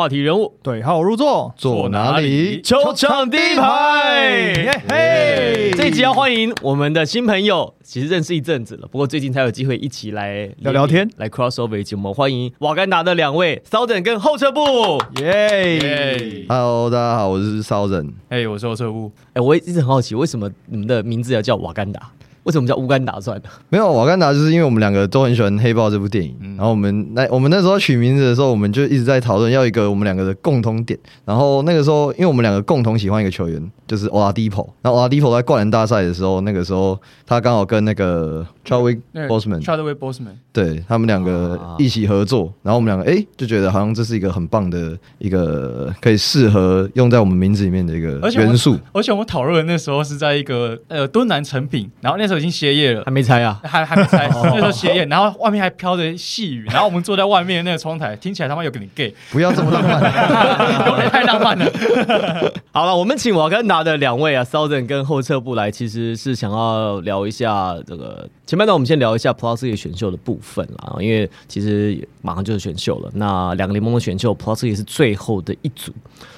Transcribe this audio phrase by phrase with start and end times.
[0.00, 2.62] 话题人物，对号入座，坐哪里？
[2.62, 4.24] 球场第一排。
[4.56, 5.70] 耶嘿！
[5.76, 11.94] 这一集要欢迎我们的新朋友，其实认识一阵子了，不过最近才有机会一起来聊聊天，来 crossover 一起。
[11.94, 14.62] 我们欢迎瓦干达的两位 Southern 跟后撤步。
[15.20, 18.10] 耶！Hello，大家好，我是骚人。
[18.30, 19.12] 哎，我是后撤步。
[19.34, 22.10] 哎，我一直很好奇，为什么你们的名字要叫瓦干达？
[22.50, 23.48] 为什么叫乌干达算的？
[23.68, 30.98] 没有瓦干达，就是因为我们两个都很喜欢《黑豹》这部电影，然后我们那我们那时候取名字的时候，我们就一直在讨论要一个我们两个的共同点。
[31.24, 34.68] 然后那个时候，因为我们两个共同喜欢一个球员，就是 Oladipo。
[34.82, 48.76] 然后 Oladipo 在灌篮大赛的时候，那个时候他刚好跟那个 Chadwick Boseman Chadwick Boseman，对他们两个一起合作，然后我们两个哎就觉得好像这是一个很棒的一个可以适合用在我们名字里面的一个元素。
[48.92, 53.10] 而且我们讨论的那时候是在一个呃敦南成品，然后那时候已经歇业了还。
[53.10, 53.60] 没拆啊？
[53.62, 60.00] 还还没拆，那时候歇业，然后外面还飘着细雨，然后我们坐在外面那个窗台，听起来他妈有点 gay，不要这么浪漫。
[60.88, 61.70] 有点太浪漫了。
[62.72, 73.10] 好了，我们请瓦干达的两位啊，Southern 跟后撤步来，其实是想要聊一下这个前半段，我们先聊一下 Plus League 选秀的部分啦，因为其实马上就是选秀了。
[73.14, 75.92] 那两个联盟的选秀，Plus League 是最后的一组。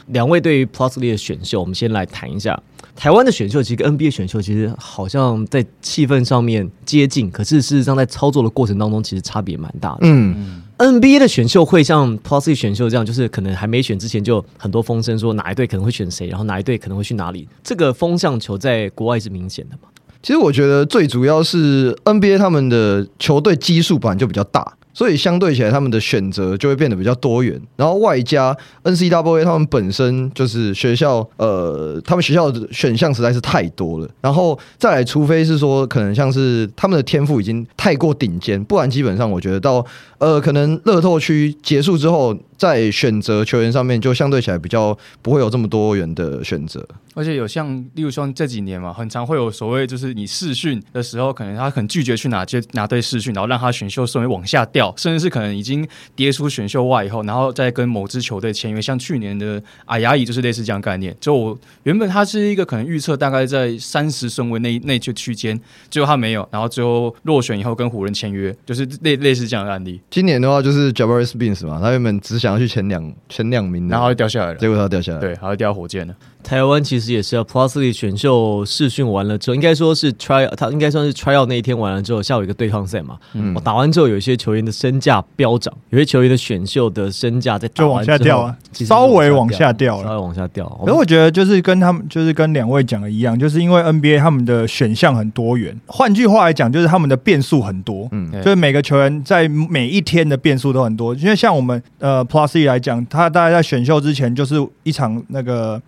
[0.06, 2.60] 两位对于 Plus League 的选秀，我们先来谈一下。
[2.94, 9.98] 台湾的选秀其实跟 NBA 选秀其实好像在气氛上面接近，可是事实上在操作的过程当中，其实差别蛮大的。
[10.02, 17.46] 嗯，NBA 的选秀会像 Plus League 选秀这样，就是可能还没选之前就很多风声说哪一队可能会选谁，然后哪一队可能会去哪里。
[17.62, 19.88] 这个风向球在国外是明显的嘛？
[20.22, 27.60] 其实我觉得最主要是 NBA 他们的球队基数本来就比较大，所以相对起来他们的选择就会变得比较多元。
[27.76, 34.08] 然后外加 N C W A 他们本身就是学校，呃，他们学校的选项实在是太多了。
[34.20, 39.84] 然后再来，除非是说可能像是他们的天赋已经太过顶尖，不然基本上我觉得到
[40.18, 46.86] 呃可能乐透区结束之后，在选择球员上面就相对起来比较不会有这么多元的选择。
[47.12, 55.84] 而且有像，例如说这几年嘛，很常会有所谓，就是你试训的时候，可能他很拒绝去哪接哪队试训，然后让他选秀顺位往下掉，甚至是可能已经
[56.14, 58.80] 跌出选秀外以后，然后再跟某支球队签约。
[58.80, 61.14] 像去年的阿雅伊就是类似这样概念。
[61.20, 74.58] 就我原本他是一个可能预测大概在三十顺位那那区区间，结果他没有，然后最后落选以后跟湖人签约，就是类类似这样的案例，今年的话就是 Jabari Spins 嘛，他原本只想要去前两前两名的，然后就掉下来了。
[74.58, 75.18] 结果他掉下来。
[75.18, 76.14] 对，还要掉火箭了。
[76.42, 83.16] 台湾其实也是啊，Plus League 选秀试训完了之后，应该说是 try，他应该算是 try out 那一天完了之后，下午一个对抗赛嘛。
[83.34, 90.66] 嗯我打完之后，有一些球员的身价飙涨，有些球员的选秀的身价在打就往完之后下掉啊稍微往下掉了稍微往下掉。
[90.84, 98.08] 可是我觉得就是跟他们，就是跟两位讲的一样，就是因为 NBA 他们的选项很多元，换句话来讲，就是他们的变数很多。
[98.12, 105.80] 嗯对就是每个球员在每一天的变数都很多，因为像我们呃 Plus E 来讲，他大概在选秀之前就是一场那个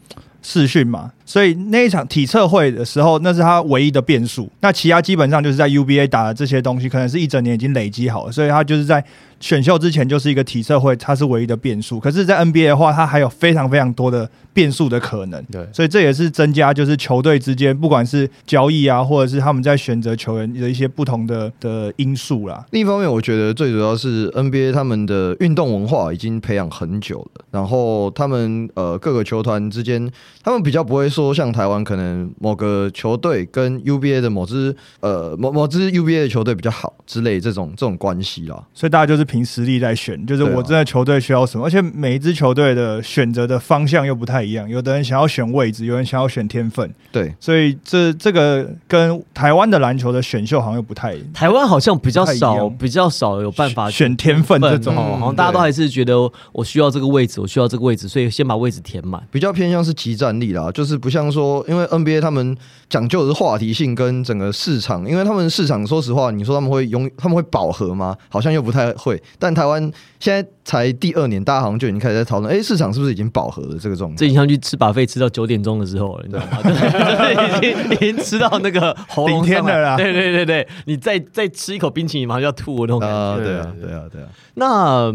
[0.46, 4.46] 试训嘛，所以那一场体测会的时候，那是他唯一的变数。
[4.60, 9.02] 那其他基本上就是在 UBA 打的这些东西，可能是一整年已经累积好了，所以他就是在
[9.44, 12.00] 选秀之前就是一个体测会，它是唯一的变数。
[12.00, 15.44] 可是，在 NBA 的话，它还有非常非常多的变数的可能。
[15.52, 22.64] 对所以这也是增加就是球队之间不管是交易啊，或者是他们在选择球员的一些不同的的因素啦。
[22.70, 30.10] 另一方面，我觉得最主要是 NBA 他们的运动文化已经培养很久了，然后他们呃各个球团之间，
[30.42, 38.64] 他们比较不会说像台湾可能某个球队跟 UBA 的某支呃某某支 UBA 的球队比较好之类这种这种关系啦。
[38.72, 54.94] 所以大家就是凭实力在选，就是我真的球队需要什么，而且每一支球队的选择的方向又不太一样，有的人想要选位置，有人想要选天分，对，所以这这个跟台湾的篮球的选秀好像又不太台湾好像比较少，比较少有办法选天分这种。
[54.94, 56.14] 好像大家都还是觉得
[56.52, 59.20] 我需要这个位置，我需要这个位置，所以先把位置填满。
[59.32, 62.56] 比较偏向是集战力啦，就是不像说，因为 NBA 他们
[62.88, 68.16] 讲究的是话题性跟整个市场，因为他们市场说实话，你说他们会永他们会饱和吗？
[68.28, 69.20] 好像又不太会。
[69.38, 69.80] 但台湾
[70.18, 74.16] 现在才第二年，大家好像就已经开始在讨论，哎、市场是不是已经饱和了这个状态？
[74.16, 76.60] 这已经像去吃把费吃到九点钟的时候了，你知道吗？
[76.62, 83.14] 对， 已经已经吃到那个喉咙顶天上了啦对对对对，你再再吃一口冰淇淋，马上就要吐的那种感觉。
[83.14, 85.12] 啊，对对啊，对对啊，对啊，那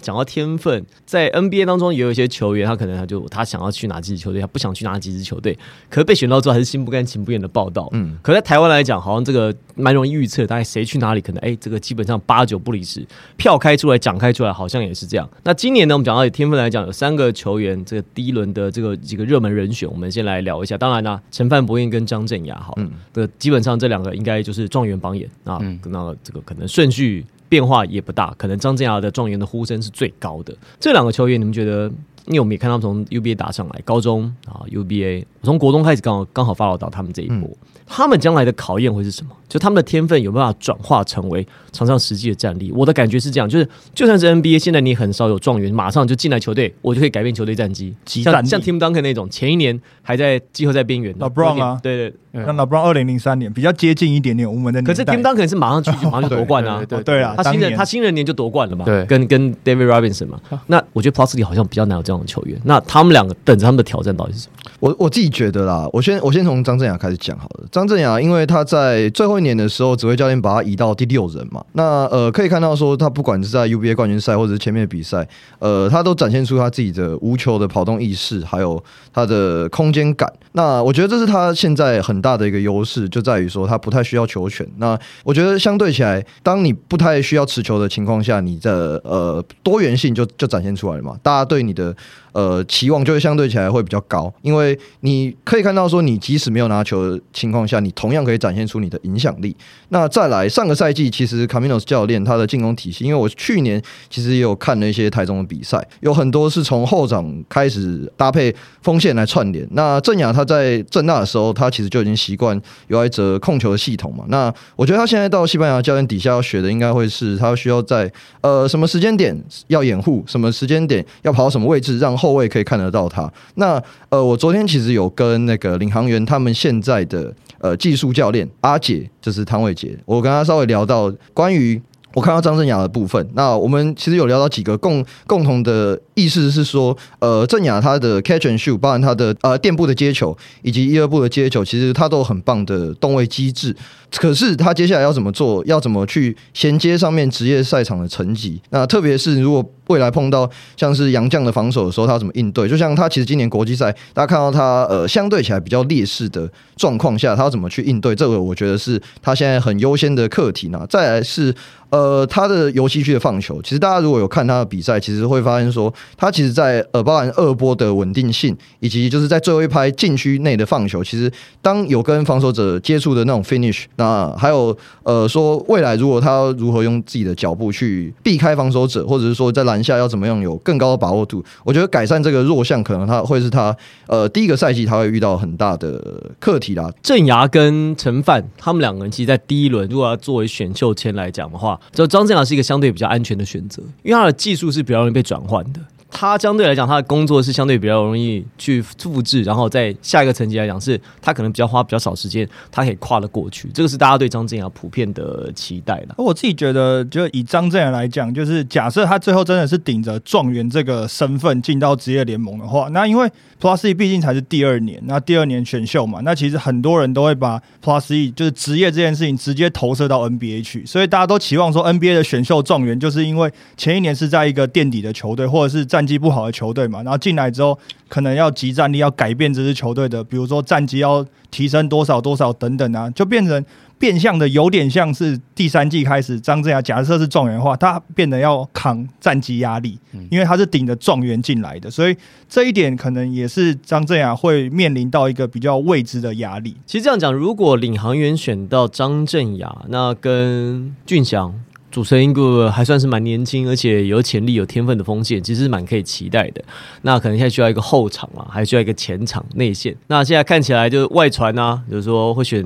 [0.00, 5.56] 讲到天分，在 NBA 当中也有一些球员，他可能他就他想要去哪几支球队，他不想去哪几支球队，
[5.88, 7.88] 可是被选到之后还是心不甘情不愿的报道。
[7.92, 13.06] 嗯，可在台湾来讲，好像这个蛮容易预测，大概谁去哪里，可能哎，这个基本上八九不离十。
[13.36, 15.28] 票开出来，讲开出来，好像也是这样。
[15.44, 20.76] 那今年呢，我们讲到以天分来讲，有三个球员，这个第一轮的这个几个热门人选，我们先来聊一下。
[20.76, 25.58] 当然呢，陈范博彦跟张镇雅，好，嗯这基本上这两个应该就是状元榜眼啊。
[25.60, 30.56] 嗯那这个可能顺序变化也不大，可能张镇雅的状元的呼声是最高的。
[30.78, 31.92] 这两个球员，你们觉得？
[32.26, 37.50] 因为我们也看到从 UBA 打上来，高中啊 UBA，我从国中开始刚好刚好 follow 到他们这一波，
[37.86, 39.30] 他们将来的考验会是什么？
[39.48, 42.70] 就他们的天分有办法转化成为场上实际的战力？
[42.70, 60.40] 我的感觉是这样，就是就算是 NBA，现在你很少有状元马上就进来球队，我就可以改变球队战绩，像像 Tim Duncan 那种，前一年还在季后赛边缘老 Brown 啊，对对，那老 Brown 二零零三年比较接近一点点我们的，可是 Tim Duncan 是马上去 马上就夺冠啊，对对啊，他新人他新人年就夺冠了嘛，对，跟跟 David Robinson 嘛，
[60.68, 64.70] 那我觉得 Plus 里好像比较难有这样的球员，那他们两个等着他们的挑战到底是什么？
[64.80, 67.64] 我我自己觉得啦，我先我先从张镇雅开始讲好了。
[67.70, 71.64] 张镇雅因为他在最后一年的时候，指挥教练把他移到第六人嘛。
[71.74, 75.28] 那呃，可以看到说他不管是在 UBA 冠军赛或者是前面的比赛，
[75.60, 80.32] 呃，他都展现出他自己的无球的跑动意识，还有他的空间感。
[80.52, 84.66] 那我觉得这是他现在很大的一个优势，就在于说他不太需要球权。
[84.78, 91.16] 那我觉得相对起来，当你不太需要持球的情况下，你的呃多元性就就展现出来了嘛。
[91.22, 91.94] 大家对你的。
[92.32, 99.56] 呃，期望就会相对起来会比较高，因为你可以看到说，你即使没有拿球的情况下，你同样可以展现出你的影响力。
[99.88, 109.66] 那再来，上个赛季其实卡米诺斯教练他的进攻体系，因为我去年其实也有看了一些台中的比赛，有很多是从后场开始搭配锋线来串联。
[109.72, 112.56] 那郑雅他在郑大的时候，他其实就已经习惯
[112.86, 114.24] 有一则控球的系统嘛。
[114.28, 118.08] 那我觉得他现在到西班牙教练底下要学的，应该会是他需要在
[118.40, 119.36] 呃什么时间点
[119.66, 122.20] 要掩护，什么时间点要跑到什么位置让。
[122.20, 123.32] 后卫可以看得到他。
[123.54, 131.80] 那呃，我昨天其实有跟那个领航员他们现在的呃技术教练阿姐，就是汤伟杰，我跟他稍微聊到关于
[132.12, 133.26] 我看到张镇雅的部分。
[133.32, 143.74] 那我们其实有聊到几个共共同的意思是说，呃，郑雅他的 catch and shoot，包含他的呃垫步的接球以及一二步的接球，其实他都有很棒的动位机制。
[144.16, 145.64] 可是他接下来要怎么做？
[145.66, 148.60] 要怎么去衔接上面职业赛场的成绩？
[148.70, 152.68] 那特别是如果未来碰到像是杨将的防守的时候，他怎么应对？
[152.68, 158.14] 就像他其实今年国际赛，大家看到他呃相对起来比较劣势的状况下，他要怎么去应对？
[158.14, 160.86] 这个我觉得是他现在很优先的课题呢。
[160.88, 161.52] 再来是
[161.90, 171.30] 呃他的游戏区的放球，其实大家如果有看他的比赛，其实会发现说他其实在呃包含二波的稳定性，以及就是在最后一拍禁区内的放球，其实
[171.60, 173.84] 当有跟防守者接触的那种 finish。
[174.00, 183.76] 那还有呃，说未来如果他如何用自己的脚步去避开防守者，或者是说在篮下要怎么样有更高的把握度，我觉得改善这个弱项，可能他会是他
[184.06, 186.02] 呃第一个赛季他会遇到很大的
[186.38, 186.90] 课题啦。
[187.02, 195.80] 郑牙跟陈范他们两个人，其实，在第一轮如果要作为选秀签来讲的话，就张镇雅是一个相对比较安全的选择，因为他的技术是比较容易被转换的。
[196.10, 203.68] 他相对来讲，他的工作是相对比较容易去复制，然后在下一个层级来讲，是他可能比较花比较少时间，他可以跨得过去。
[203.72, 206.14] 这个是大家对张镇雅普遍的期待的。
[206.18, 213.30] 我自己觉得，就以张镇雅来讲，就是假设他最后真的是顶着状元这个身份进到职业联盟的话，那因为
[213.60, 233.62] Plus E 毕竟才是第二年，那第二年选秀嘛，那其实很多人都会把 Plus E 就是职业这件事情直接投射到 NBA 去，所以大家都期望说 NBA 的选秀状元就是因为前一年是在一个垫底的球队，或者是在战绩不好的球队嘛，然后进来之后，可能要集战力，要改变这支球队的，比如说战绩要提升多少多少等等啊，就变成
[233.98, 239.98] 变相的，有点像是第三季开始，张镇雅假设是状元的话，他变得要扛战绩压力，
[240.30, 242.16] 因为他是顶着状元进来的，所以
[242.48, 246.74] 这一点可能也是张镇雅会面临到一个比较未知的压力。
[246.86, 251.52] 其实这样讲，如果领航员选到张镇雅，那跟俊祥。
[251.90, 256.62] 组成一个还算是蛮年轻，而且有潜力、有天分的锋线，其实蛮可以期待的。
[257.02, 259.96] 那可能现在需要一个后场嘛，还需要一个前场内线。
[260.06, 262.62] 那现在看起来就是外传啊，就是说会选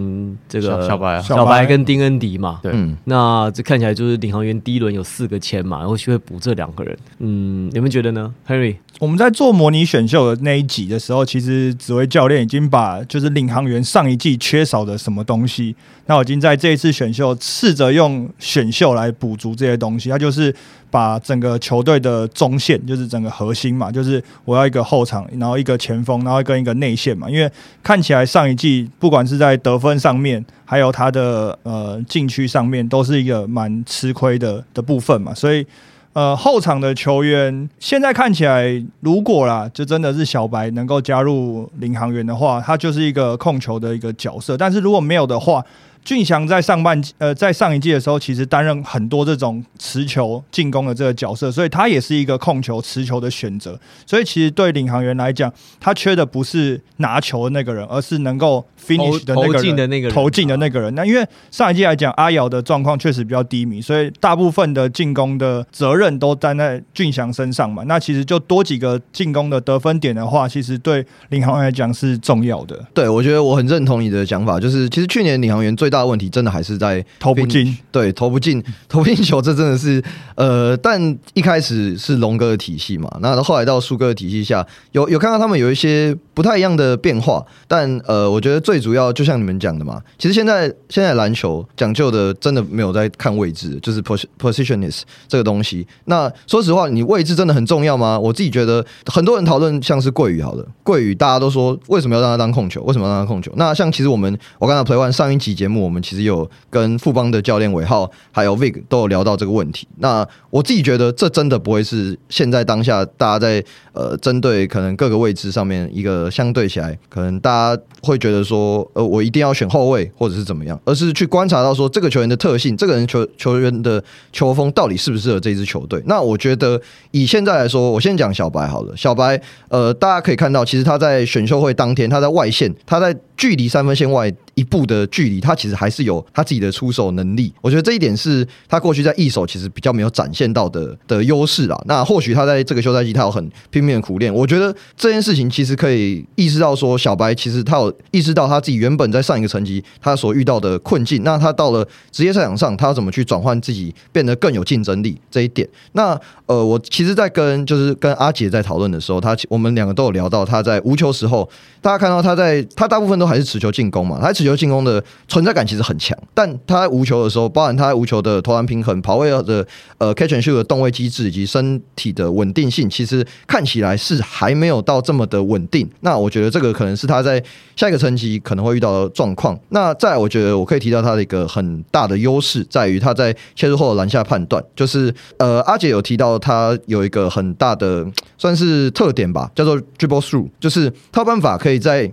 [0.48, 2.60] 这个小白、小白跟丁恩迪嘛。
[2.62, 2.72] 对，
[3.04, 6.96] 那这看起来就是领航员第一轮有四个签嘛，然后会补这两个人。
[7.18, 8.76] 嗯，你们觉得呢，Henry？
[9.00, 15.74] 我们在做模拟选秀的那一集的时候，其实紫薇教练已经把就是领航员上一季缺少的什么东西，
[16.06, 20.10] 那我已经在这一次选秀试着用选秀来补足这些东西。
[20.10, 20.54] 他就是
[20.90, 27.30] 把整个球队的中线，就是整个核心嘛，就是我要一个后场，然后一个前锋，然后跟一个内线嘛。
[27.30, 27.50] 因为
[27.82, 35.66] 看起来上一季不管是在得分上面，还有他的呃禁区上面，都是一个蛮吃亏的的部分嘛，所以。
[36.14, 44.56] 呃，后场的球员现在看起来，如果啦，就真的是小白能够加入领航员的话，他就是一个控球的一个角色。
[44.56, 45.60] 但是如果没有的话，
[46.04, 53.78] 俊祥在上半呃在上一季的时候，其实担任很多这种持球进攻的这个角色，所以他也是一个控球持球的选择。
[54.04, 59.62] 所以其实对领航员来讲，他缺的不是拿球的那个人，而是能够 finish 的那个人。
[59.62, 67.82] 进的那个人投进的那个人，那因为上一季来讲，阿瑶的状况确实比较低迷，所以大部分的进攻的责任都担在俊祥身上嘛。
[67.86, 72.78] 那其实就多几个进攻的得分点的话，其实对领航员来讲是重要的。
[72.92, 80.02] 对，我觉得我很认同你的讲法，就是其实去年领航员最大的问题，真的还是在投不进对，投不进， 投不进球，这真的是
[80.34, 81.00] 呃，但
[81.34, 95.86] 一开始是龙哥的体系嘛，那后来到树哥的体系下，有有看到他们有一些不太一样的变化，但呃，我觉得最主要就像你们讲的嘛，其实现在现在篮球讲究的真的没有在看位置，就是 pos- positionless 这个东西。
[96.06, 98.18] 那说实话，你位置真的很重要吗？
[98.18, 102.82] 我自己觉得很多人讨论像是桂宇好了，桂宇大家都说为什么要让他当控球？
[102.82, 103.52] 为什么要让他控球？
[103.56, 109.86] 那像其实我们我刚才 play one 上一集节目，我们其实有跟富邦的教练韦浩还有 Vic 都有聊到这个问题。
[109.98, 126.02] 那我自己觉得这真的不会是现在当下大家在呃针对可能各个位置上面一个相对起来，可能大家会觉得说呃我一定要选后卫或者是怎么样，而是去观察到说这个球员的特性，这个人球球员的球风到底适不适合这支球队。
[126.06, 128.96] 那我觉得以现在来说，我先讲小白好了。
[128.96, 137.52] 小白呃，大家可以看到，其实他在选秀会当天，他在外线，他在距离三分线外一步的距离，他其实还是有他自己的出手能力。
[137.60, 141.80] 我觉得这一点是他过去在一手其实比较没有展现到的的优势啦。
[141.86, 155.68] 那或许他在这个休赛季他有很拼命的苦练，我觉得这件事情其实可以意识到说，小白其实他有意识到他自己原本在上一个层级他所遇到的困境，那他到了职业赛场上，他要怎么去转换自己，变得更有竞争力这一点。
[155.92, 161.48] 那呃，我其实，在跟就是跟阿杰在讨论的时候，他我们两个都有聊到他在无球时候，
[161.80, 169.66] 大家看到他在他大部分都还是持球进攻嘛，他持球进攻的存在感其实很强，但他无球的时候，包含他无球的投篮平衡、跑位的
[169.98, 175.88] 呃 catch and shoot 的动位机制以及身体的稳定性，其实看起来是还没有到这么的稳定。
[176.00, 177.42] 那我觉得这个可能是他在
[177.76, 179.58] 下一个层级可能会遇到的状况。
[179.70, 188.06] 那再，我觉得我可以提到他的一个很大的优势，在于他在切入后的篮下判断，就是呃阿杰有提到他有一个很大的
[188.38, 192.10] 算是特点吧，叫做 dribble through，就是他有办法可以在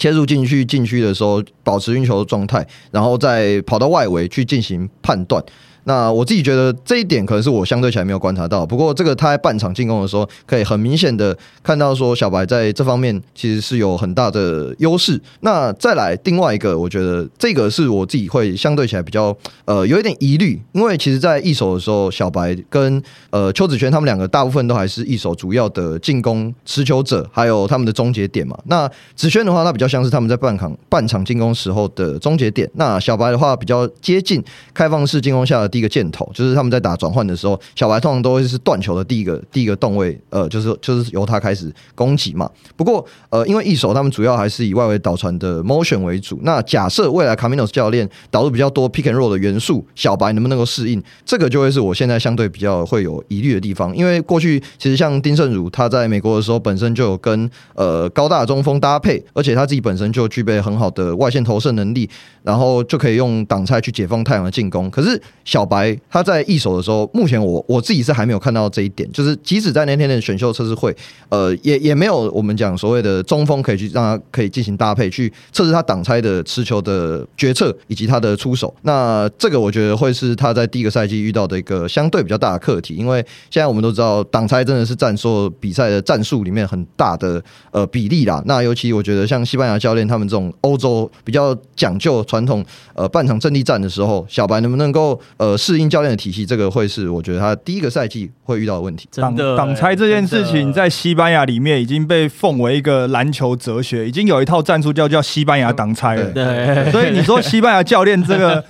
[0.00, 5.44] 切入进去禁区的时候保持运球的状态，然后再跑到外围去进行判断。
[5.84, 15.20] 那我自己觉得这一点可能是我相对起来没有观察到，不过这个他在半场进攻的时候，可以很明显的看到说小白在这方面其实是有很大的优势。
[15.40, 28.58] 那再来另外一个，我觉得这个是我自己会相对起来比较呃有一点疑虑，因为其实在一手的时候，小白跟呃邱子轩他们两个大部分都还是一手主要的进攻持球者，还有他们的终结点嘛。
[28.66, 32.70] 那子轩的话，他比较像是他们在半场半场进攻时候的终结点。
[32.74, 34.42] 那小白的话，比较接近
[34.74, 42.50] 开放式进攻下的第一个箭头，就是他们在打转换的时候，小白通常都会是断球的第一个第一个动位，呃，就是就是由他开始攻击嘛。
[42.76, 46.38] 不过呃，因为一手他们主要还是以外围导传的 motion 为主。
[46.42, 51.02] 那假设未来 Caminos 教练导入比较多 pick and roll 的元素，小白能不能够适应？
[51.24, 53.96] 这个就会是我现在相对比较会有疑虑的地方。
[53.96, 62.08] 因为过去其实像丁胜儒他在美国的时候，本身就有跟呃高大中锋搭配，而且他自己本身就具备很好的外线投射能力，
[62.42, 64.90] 然后就可以用挡拆去解放太阳的进攻。
[64.90, 70.96] 可是小小白他在一手的时候，目前我我自己是还没有看到这一点，就是即使在那天的选秀测试会，
[71.28, 78.74] 呃，也也没有我们讲所谓的中锋可以去让他可以进行搭配，去测试他挡拆的持球的决策以及他的出手。
[78.80, 83.18] 那这个我觉得会是他在第一个赛季遇到的一个相对比较大的课题，因为
[83.50, 88.42] 现在我们都知道挡拆真的是战术比赛的战术里面很大的呃比例啦。
[88.46, 92.64] 那尤其我觉得像西班牙教练他们这种欧洲比较讲究传统
[92.94, 99.08] 呃半场阵地战的时候，小白能不能够呃适应教练的体系，这个会是我觉得他第一个赛季会遇到的问题。
[99.16, 106.24] 挡真的挡拆这件事情，在西班牙里面已经被奉为一个篮球哲学，已经有一套战术叫叫西班牙挡拆了。
[106.32, 108.62] 对，所以你说西班牙教练这个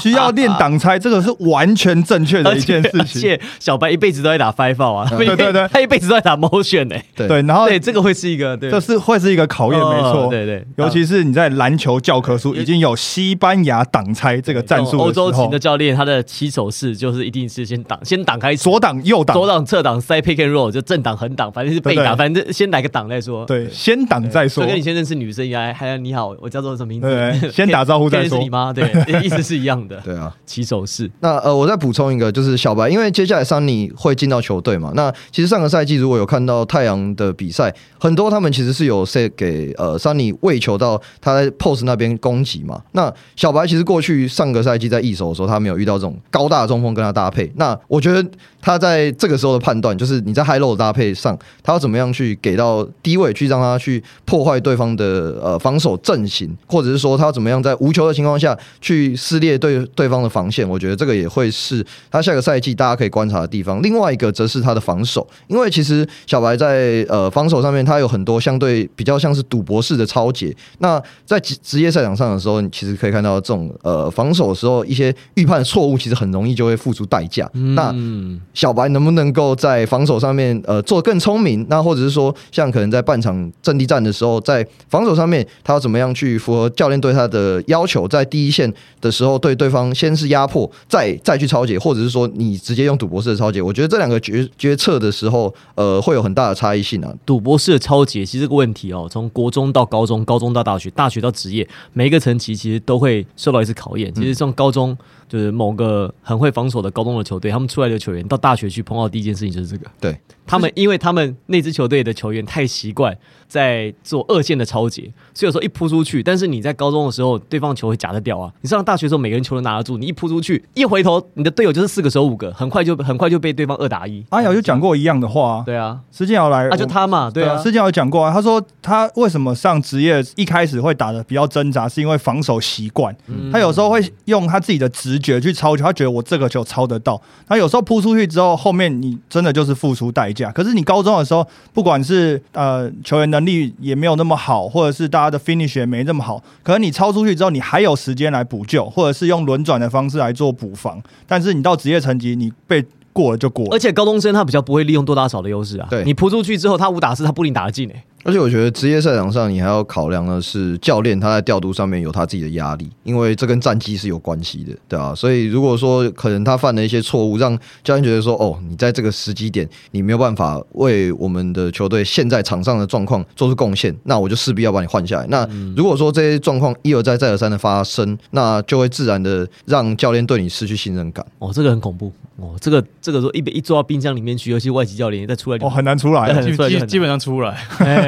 [0.00, 3.20] 需要练挡拆，这个是完全正确的一件事而情。
[3.22, 5.28] 且小白一辈子都在打 five out 啊，对。
[5.38, 7.28] 对对他一辈子都在打 motion 哎、对。
[7.28, 10.28] 对，然后对，这个会是一个对，这是会是一个考验，哦没错。
[10.28, 10.66] 对对。
[10.76, 23.46] 尤其是你在篮球教科书已经有西班牙挡拆这个战术欧洲型的教练，他的起手式就是一定是先挡，先挡开左挡右挡，左挡侧挡塞 pick and roll 就正挡横挡，反正是被打，对对反正先来个挡再说。
[23.46, 24.68] 对，先挡再说就。
[24.68, 27.08] 跟你先认识女生一样，还有你好，我叫做什么名字？
[27.08, 28.72] 对 先打招呼再说认识你吗？
[28.72, 28.84] 对，
[29.24, 30.00] 意思是一样的。
[30.04, 30.34] 对啊。
[30.44, 34.92] 起手式，那呃，我再补充一个，就是小白，因为接下来桑尼会进到球队嘛。
[34.94, 42.82] 那其实上个赛季如果有看到太阳的比赛，很多他们其实是有 set 给呃桑尼喂球到他在 post 那边攻击嘛。
[42.92, 47.50] 那小白其实过去上个赛季在一手的时候，他没有遇到这种高大中锋跟他搭配。
[47.56, 48.26] 那我觉得
[48.60, 60.68] 他在这个时候的判断，就是你在 high low 的搭配上，他要怎么样去给到低位去让他去破坏对方的呃防守阵型，或者是说他要怎么样在无球的情况下去撕裂对对方的防线。
[60.68, 63.80] 我觉得这个也会是他下个赛季大家可以观察的地方。
[63.82, 70.54] 另外一个则是他的防守，因为其实小白在呃防守上面，他有很多相对比较像是赌博式的超节。
[70.78, 77.48] 那在职职业赛场上的时候，你其实可以看到这种呃防守的时候，一些预判错误，实很容易就会付出代价。
[77.76, 81.66] 那嗯，小白能不能够在防守上面呃做得更聪明？
[81.68, 88.08] 那或者是说，像可能在半场阵地战的时候，在防守上面，他要怎么样去符合教练对他的要求？
[88.08, 93.60] 在第一线的时候，对对方先是压迫，再再去超解，或者是说你直接用赌博式的超解？
[93.60, 97.12] 我觉得这两个决决策的时候，呃，会有很大的差异性啊。
[97.26, 104.12] 赌博式的超解，其实这个问题哦，从国中到高中，高中到大学，大学到职业，每一个层级其实都会受到一次考验。
[104.14, 104.96] 其实从高中，
[105.28, 109.90] 就是某个很会防守的高中的球队，他们出来的球员到大学去碰到第一件事情就是这个。
[110.00, 113.16] 对，他们因为他们那支球队的球员太习惯
[113.48, 115.02] 在做二线的超节，
[115.34, 118.52] 所以有时候一扑出去，但是你在高中的时候，对方球会夹得掉啊。
[118.60, 124.24] 你上大学的时候，每个人球都拿得住，你一扑出去，一回头，你的队友就是四个手五个，很快就很快就被 对方二打一。
[124.28, 133.16] 阿瑶就讲过一样的话啊，对啊，施建尧来，啊就他嘛，对啊，施建尧讲过啊，他说他为什么上职业一开始会打的比较挣扎，是因为防守习惯。
[133.26, 137.20] 嗯他有时候会用他自己的直觉去抄球，他觉得我这个球抄得到。
[137.46, 140.50] 他有时候扑出去之后，后面你真的就是付出代价。
[140.50, 151.00] 可是你高中的时候，不管是呃球员能力也没有那么好，或者是大家的 finish 也没那么好，可能你超出去之后，你还有时间来补救，或者是用轮转的方式来做补防。
[151.26, 153.78] 但是你到职业层级，你被过了就过了而。
[153.78, 155.86] 且高中生他比较不会利用多打少的优势啊。
[155.90, 165.14] 对你扑出去之后，他五打四，他不一定打得进诶、欸而且我觉得职业赛场上，你还要考量的是教练他在调度上面有他自己的压力，因为这跟战绩是有关系的，对啊。
[165.14, 175.26] 所以如果说可能他犯了一些错误，让教练觉得说，哦，你在这个时机点你没有办法为我们的球队现在场上的状况做出贡献，那我就势必要把你换下来。
[175.28, 181.24] 那如果说这些状况一而再再而三的发生，那就会自然的让教练对你失去信任感。
[181.38, 186.28] 哦，这个很恐怖哦，这个这个说一一坐到冰箱里面去，尤其外籍教练再出来哦，很难出来。
[186.38, 187.56] 对基出来基基本上出来，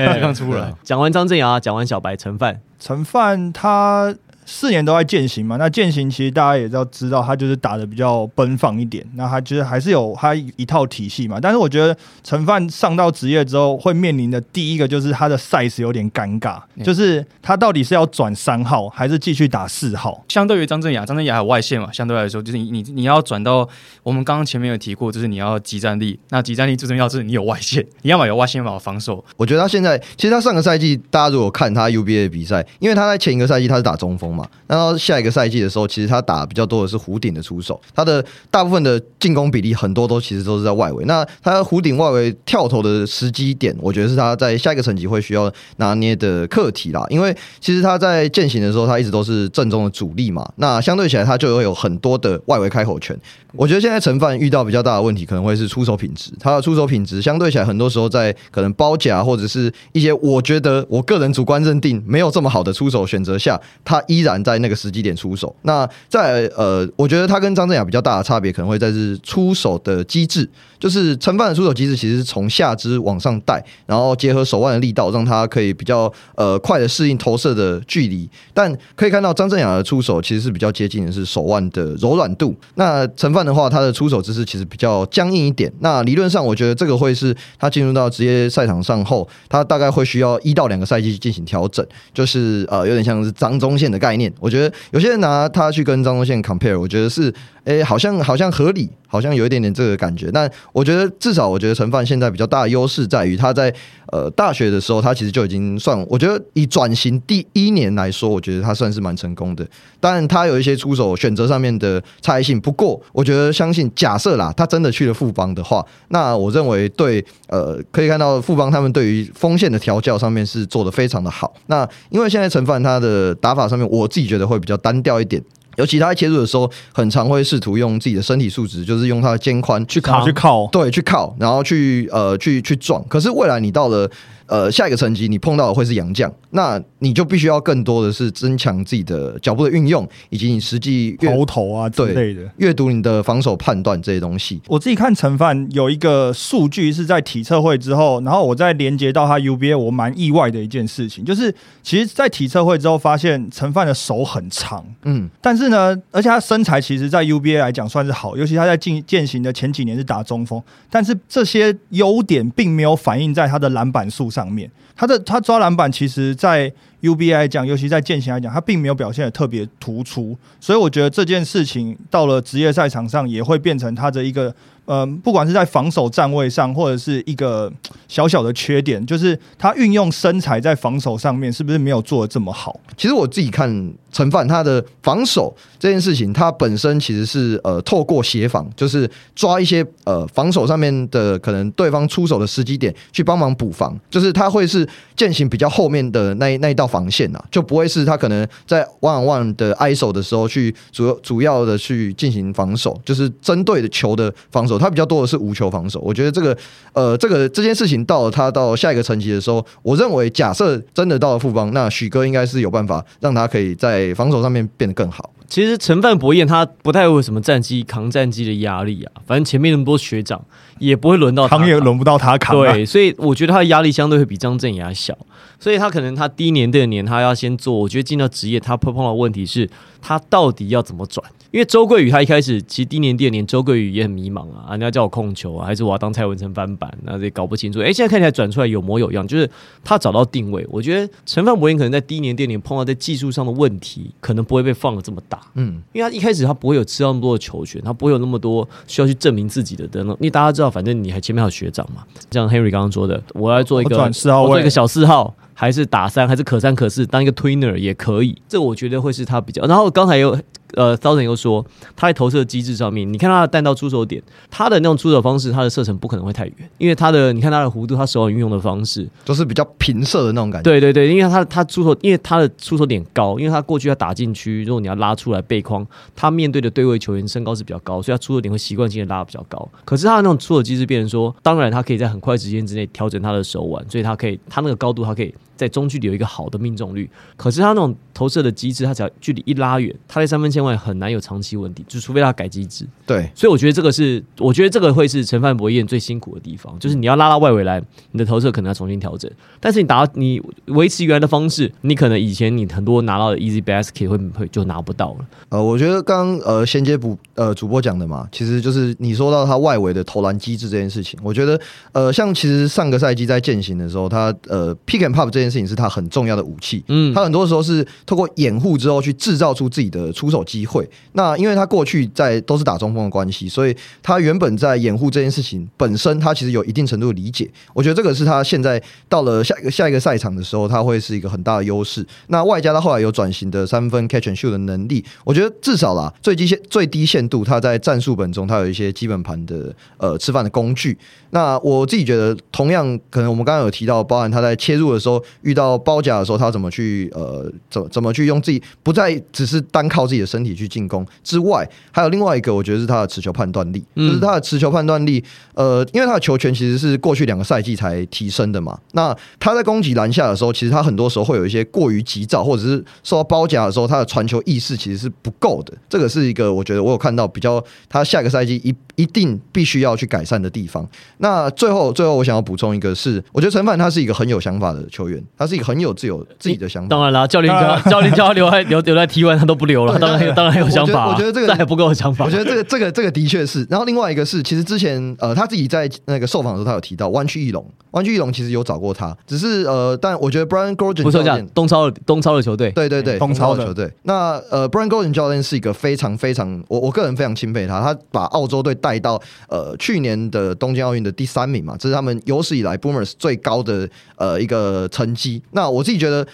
[0.00, 0.72] 哎基本上出来。
[0.82, 4.14] 讲完张镇阳，讲完小白陈范，陈范他
[4.52, 11.38] 四年都在践行嘛，那践行其实大家也要知道，他就是打的比较奔放一点，那他就是还是有他一套体系嘛。
[11.40, 20.24] 但是我觉得陈范上到职业之后，会面临的第一个就是他的 size 有点尴尬，嗯就是他到底是要转三号还是继续打四号？
[20.28, 23.66] 相对于张镇雅，张镇雅还有外线嘛，相对来说就是你你你要转到
[24.02, 29.24] 我们刚刚前面有提过，就是你要集战力，那集战力最重要是你有外线， 你要么有外线，要么有防守。
[29.36, 41.04] 我觉得他现在，其实他上个赛季，大家如果看他 UBA 的比赛，因为他在前一个赛季他是打中锋嘛，那到下一个赛季的时候，其实他打比较多的是弧顶的出手，他的大部分的进攻比例很多都其实都是在外围。
[41.04, 47.04] 那他弧顶外围跳投的时机点，我觉得是他在下一个层级会需要拿捏的课题啦。
[47.08, 53.18] 因为其实他在践行的时候，他一直都是正中的主力嘛，那相对起来他就会有很多的外围开口权。
[53.54, 56.30] 我觉得现在陈范遇到比较大的问题，可能会是出手品质。
[56.38, 65.54] 他的出手品质相对起来，很多时候在可能包夹或者是一些我觉得我个人主观认定没有这么好的出手选择下，他依然在那个时机点出手。
[65.62, 78.28] 那在呃，我觉得他跟张镇雅比较大的差别，可能会在是出手的机制，就是陈范的出手机制其实是从下肢往上带，然后结合手腕的力道，让他可以比较呃快的适应投射的距离。
[78.52, 82.54] 但可以看到张镇雅的出手其实是比较接近的是手腕的柔软度。
[82.74, 85.72] 那陈范的话，他的出手姿势其实比较僵硬一点。
[85.80, 94.19] 那理论上，我觉得这个会是他进入到职业赛场上后，他大概会需要一到两个赛季进行调整，就是呃有点像是张中线的概念。
[94.40, 97.32] 我觉得有些人拿他去跟张东宪 compare，我觉得是
[97.64, 100.30] 诶好像好像合理，好像有一点点这个感觉。
[100.32, 103.74] 但我觉得至少我觉得陈范现在比较大的优势在于他在
[104.12, 109.66] 呃大学的时候，他其实就已经算，我觉得以转型第一年来说，我觉得他算是蛮成功的。
[109.98, 112.58] 当然，他有一些出手选择上面的差异性。
[112.60, 121.52] 不过，我觉得相信假设啦，他真的去了富邦的话，那我认为对呃可以看到富邦他们对于锋线的调教上面是做的非常的好。
[121.66, 125.42] 那因为现在陈范他的打法上面，我自己觉得会比较单调一点。
[125.80, 133.02] 尤其他在切入的时候，很常会试图用自己的身体素质，就是用他的肩宽去靠去靠，对，去靠，然后去呃去去撞。
[133.08, 134.08] 可是未来你到了
[134.50, 142.42] 呃下一个层级，你碰到的会是洋将，那你就必须要更多的是增强自己的脚步的运用，以及你实际阅头头啊之对类的。
[142.56, 144.60] 阅读你的防守判断这些东西。
[144.66, 160.60] 我自己看陈范有一个数据是在体测会之后，然后我再连接到他 UBA，我蛮意外的一件事情，就是其实，在体测会之后发现陈范的手很长，嗯，但是呢，而且他身材其实，在 UBA 来讲算是好，尤其他在进践行的前几年是打中锋，
[160.90, 164.70] 但是这些优点并没有反映在他的篮板数上上面。
[165.00, 174.54] 他的他抓篮板，其实在 U B I 来讲，尤其在践行来讲，他并没有表现的特别突出，所以我觉得这件事情到了职业赛场上，也会变成他的一个。
[174.86, 177.72] 呃，不管是在防守站位上，或者是一个
[178.08, 182.80] 小小的缺点，就是他运用身材在防守上面是不是没有做的这么好？
[182.96, 194.84] 其实我自己看陈范他的防守这件事情，他本身其实是呃透过协防，就是抓一些呃防守上面的可能对方出手的时机点去帮忙补防，就是他会是
[195.16, 206.00] 践行比较后面的那那一道防线啊，就不会是他可能在 one on one 的 ISO 的时候去主主要的去进行防守，就是针对的球的防守，他比较多的是无球防守。
[206.00, 206.56] 我觉得这个
[206.92, 215.30] 呃这个这件事情到了他到下一个层级的时候，我认为假设真的到了富邦，那许哥应该是有办法让他可以在防守上面变得更好。
[215.50, 220.40] 其实陈范博彦他不太会有什么战机扛战机的压力啊，反正前面那么多学长
[220.78, 222.72] 也不会轮到他扛也轮不到他扛、啊。
[222.72, 225.18] 对，所以我觉得他的压力相对会比张镇雅小，
[225.58, 229.68] 所以他可能他第一年、第二年他要先做，我觉得进到职业他碰碰到的问题是，
[230.00, 231.28] 他到底要怎么转？
[231.50, 237.80] 因为周桂宇他一开始其实第一年、第二年周桂宇也很迷茫啊，人家叫我控球啊，还是我要当蔡文成翻版，那也搞不清楚。
[237.80, 239.50] 哎，现在看起来转出来有模有样，就是
[239.82, 240.64] 他找到定位。
[240.70, 245.40] 我觉得陈范博彦可能在第一年、第二年碰到在技术上的问题，可能不会被放的这么大。
[245.54, 250.16] 嗯，因为他一开始他不会有吃到那么多的球权，他不会有那么多需要去证明自己的等等。
[250.20, 258.40] 因为大家知道，反正你还前面还有学长嘛，像 Henry 刚刚说的，我要做一个我转四号位做一个小四号，还是打三，还是可三可四，当一个 tweener 也可以。
[258.48, 259.64] 这我觉得会是他比较。
[259.66, 260.38] 然后刚才有
[260.74, 261.64] 呃 Thousand 又说，
[261.96, 270.70] 他在投射机制上面，你看他的弹道出手点，他的那种出手方式，他的射程不可能会太远，因为他的你看他的弧度，他手腕运用的方式，就是比较平射的那种感觉。
[270.70, 279.68] 对对对，因为他他出手，因为他的出手点高，因为他过去要打进区，如果你要拉出来背框，他面对的对位球员身高是比较高，所以他出手点会习惯性的拉得比较高。
[279.84, 287.08] 可是他的那种出手机制变成说，当然他可以在很快时间之内调整他的手腕，所以他可以他那个高度，他可以在中距离有一个好的命中率。
[287.36, 292.86] 可是他那种投射的机制，他只要距离一拉远，他在三分线 外很难有长期问题，就除非他改机制。
[293.06, 299.30] 对，所以我觉得这个是，我觉得这个会是陈范博彦最辛苦的地方，就是你要拉到外围来，你的投射可能要重新调整。
[299.58, 305.26] 但是你达到你维持原来的方式，你可能以前你很多拿到的 easy basket 会会就拿不到了。
[305.48, 311.60] 呃，我觉得刚刚呃衔接补呃主播讲的嘛，其实就是你说到他外围的投篮机制这件事情，我觉得
[311.92, 316.84] 呃像其实上个赛季在践行的时候，他呃 pick and pop 这件事情是他很重要的武器。
[316.88, 320.88] 嗯，他很多时候是透过掩护之后去制造出自己的出手机会。
[321.12, 327.48] 那因为他过去在都是打中锋的关系，所以他原本在掩护这件事情本身，他其实有一定程度的理解。
[327.72, 332.04] 我觉得这个是他现在到了下一个下一个赛场的时候，他会是一个很大的优势。
[332.26, 340.98] 那外加他后来有转型的三分 catch and shoot 的能力，我觉得至少啦，最低限最低限度，他在战术本中，他有一些基本盘的呃吃饭的工具。
[341.32, 355.22] 那我自己觉得，同样可能我们刚刚有提到，包含他在切入的时候遇到包夹的时候，他怎么去呃怎怎么去用自己不再只是单靠自己的身体去进攻之外，还有另外一个，我觉得是他的持球判断力，嗯就是他的持球判断力。
[355.54, 358.78] 呃，因为他的球权其实是过去两个赛季才提升的嘛。
[358.92, 365.74] 那他在攻击篮下的时候，其实他很多时候会有一些过于急躁，或者是受到包夹的时候，他的传球意识其实是不够的。
[365.88, 370.86] 这个是一个我觉得我有看到比较他下个赛季一一定必须要去改善的地方。
[371.18, 376.88] 那最后最后我想要补充一个是，我觉得陈凡他是一个很有想法的球员，他是一个很有自有自己的想法。
[376.88, 382.26] 当然啦，教练教 教练教他留在留留在 T one，他都不留了，当然有当然有想法啊、我觉得我觉得这个还不够有想法。
[382.26, 383.66] 我觉得这个这个这个的确是。
[383.70, 391.24] 然后另外一个是，其实之前呃他自己在那个受访的时候，他有提到湾区翼龙，湾区翼龙其实有找过他，只是呃，但我觉得 Brian Gordon 不错。
[391.54, 393.88] 东超的东超的球队，对对对，东超的球队。
[394.02, 405.42] 那呃，Brian Gordon 教练是一个非常非常，我我个人非常钦佩他，他把澳洲队带到呃去年的东京奥运的第三名嘛，这是他们有史以来 Boomers 最高的呃一个成绩。
[405.52, 406.26] 那我自己觉得。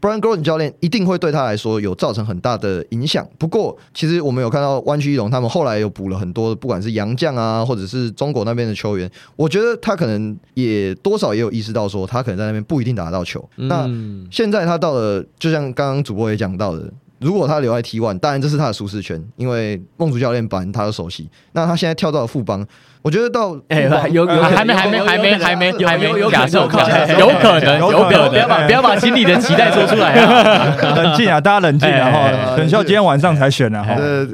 [0.00, 3.26] Brian Gordon 教练一定会对他来说有造成很大的影响。
[3.36, 13.44] 不过，其实我们有看到湾区一龙他们后来有补了很多，不管是洋将啊，或者是中国那边的球员，我觉得他可能也多少也有意识到说，他可能在那边不一定打得到球。
[13.56, 16.88] 那嗯，现在他到了，就像刚刚主播也讲到的，
[17.18, 21.28] 如果他留在 T one，当然这是他的舒适圈，因为梦竹教练班他的熟悉。
[21.52, 22.66] 那他现在跳到了富邦，
[23.08, 28.46] 我觉得到哎，邦有有还没还没还没还没有还没有有假设有可能有可能不要。
[28.46, 30.76] 把不要把心里的期待说出来啊！
[30.94, 32.04] 冷静啊，大家冷静啊！
[32.04, 33.82] 哎哈，选秀今天晚上才选啊！
[33.82, 34.26] 哈，呃，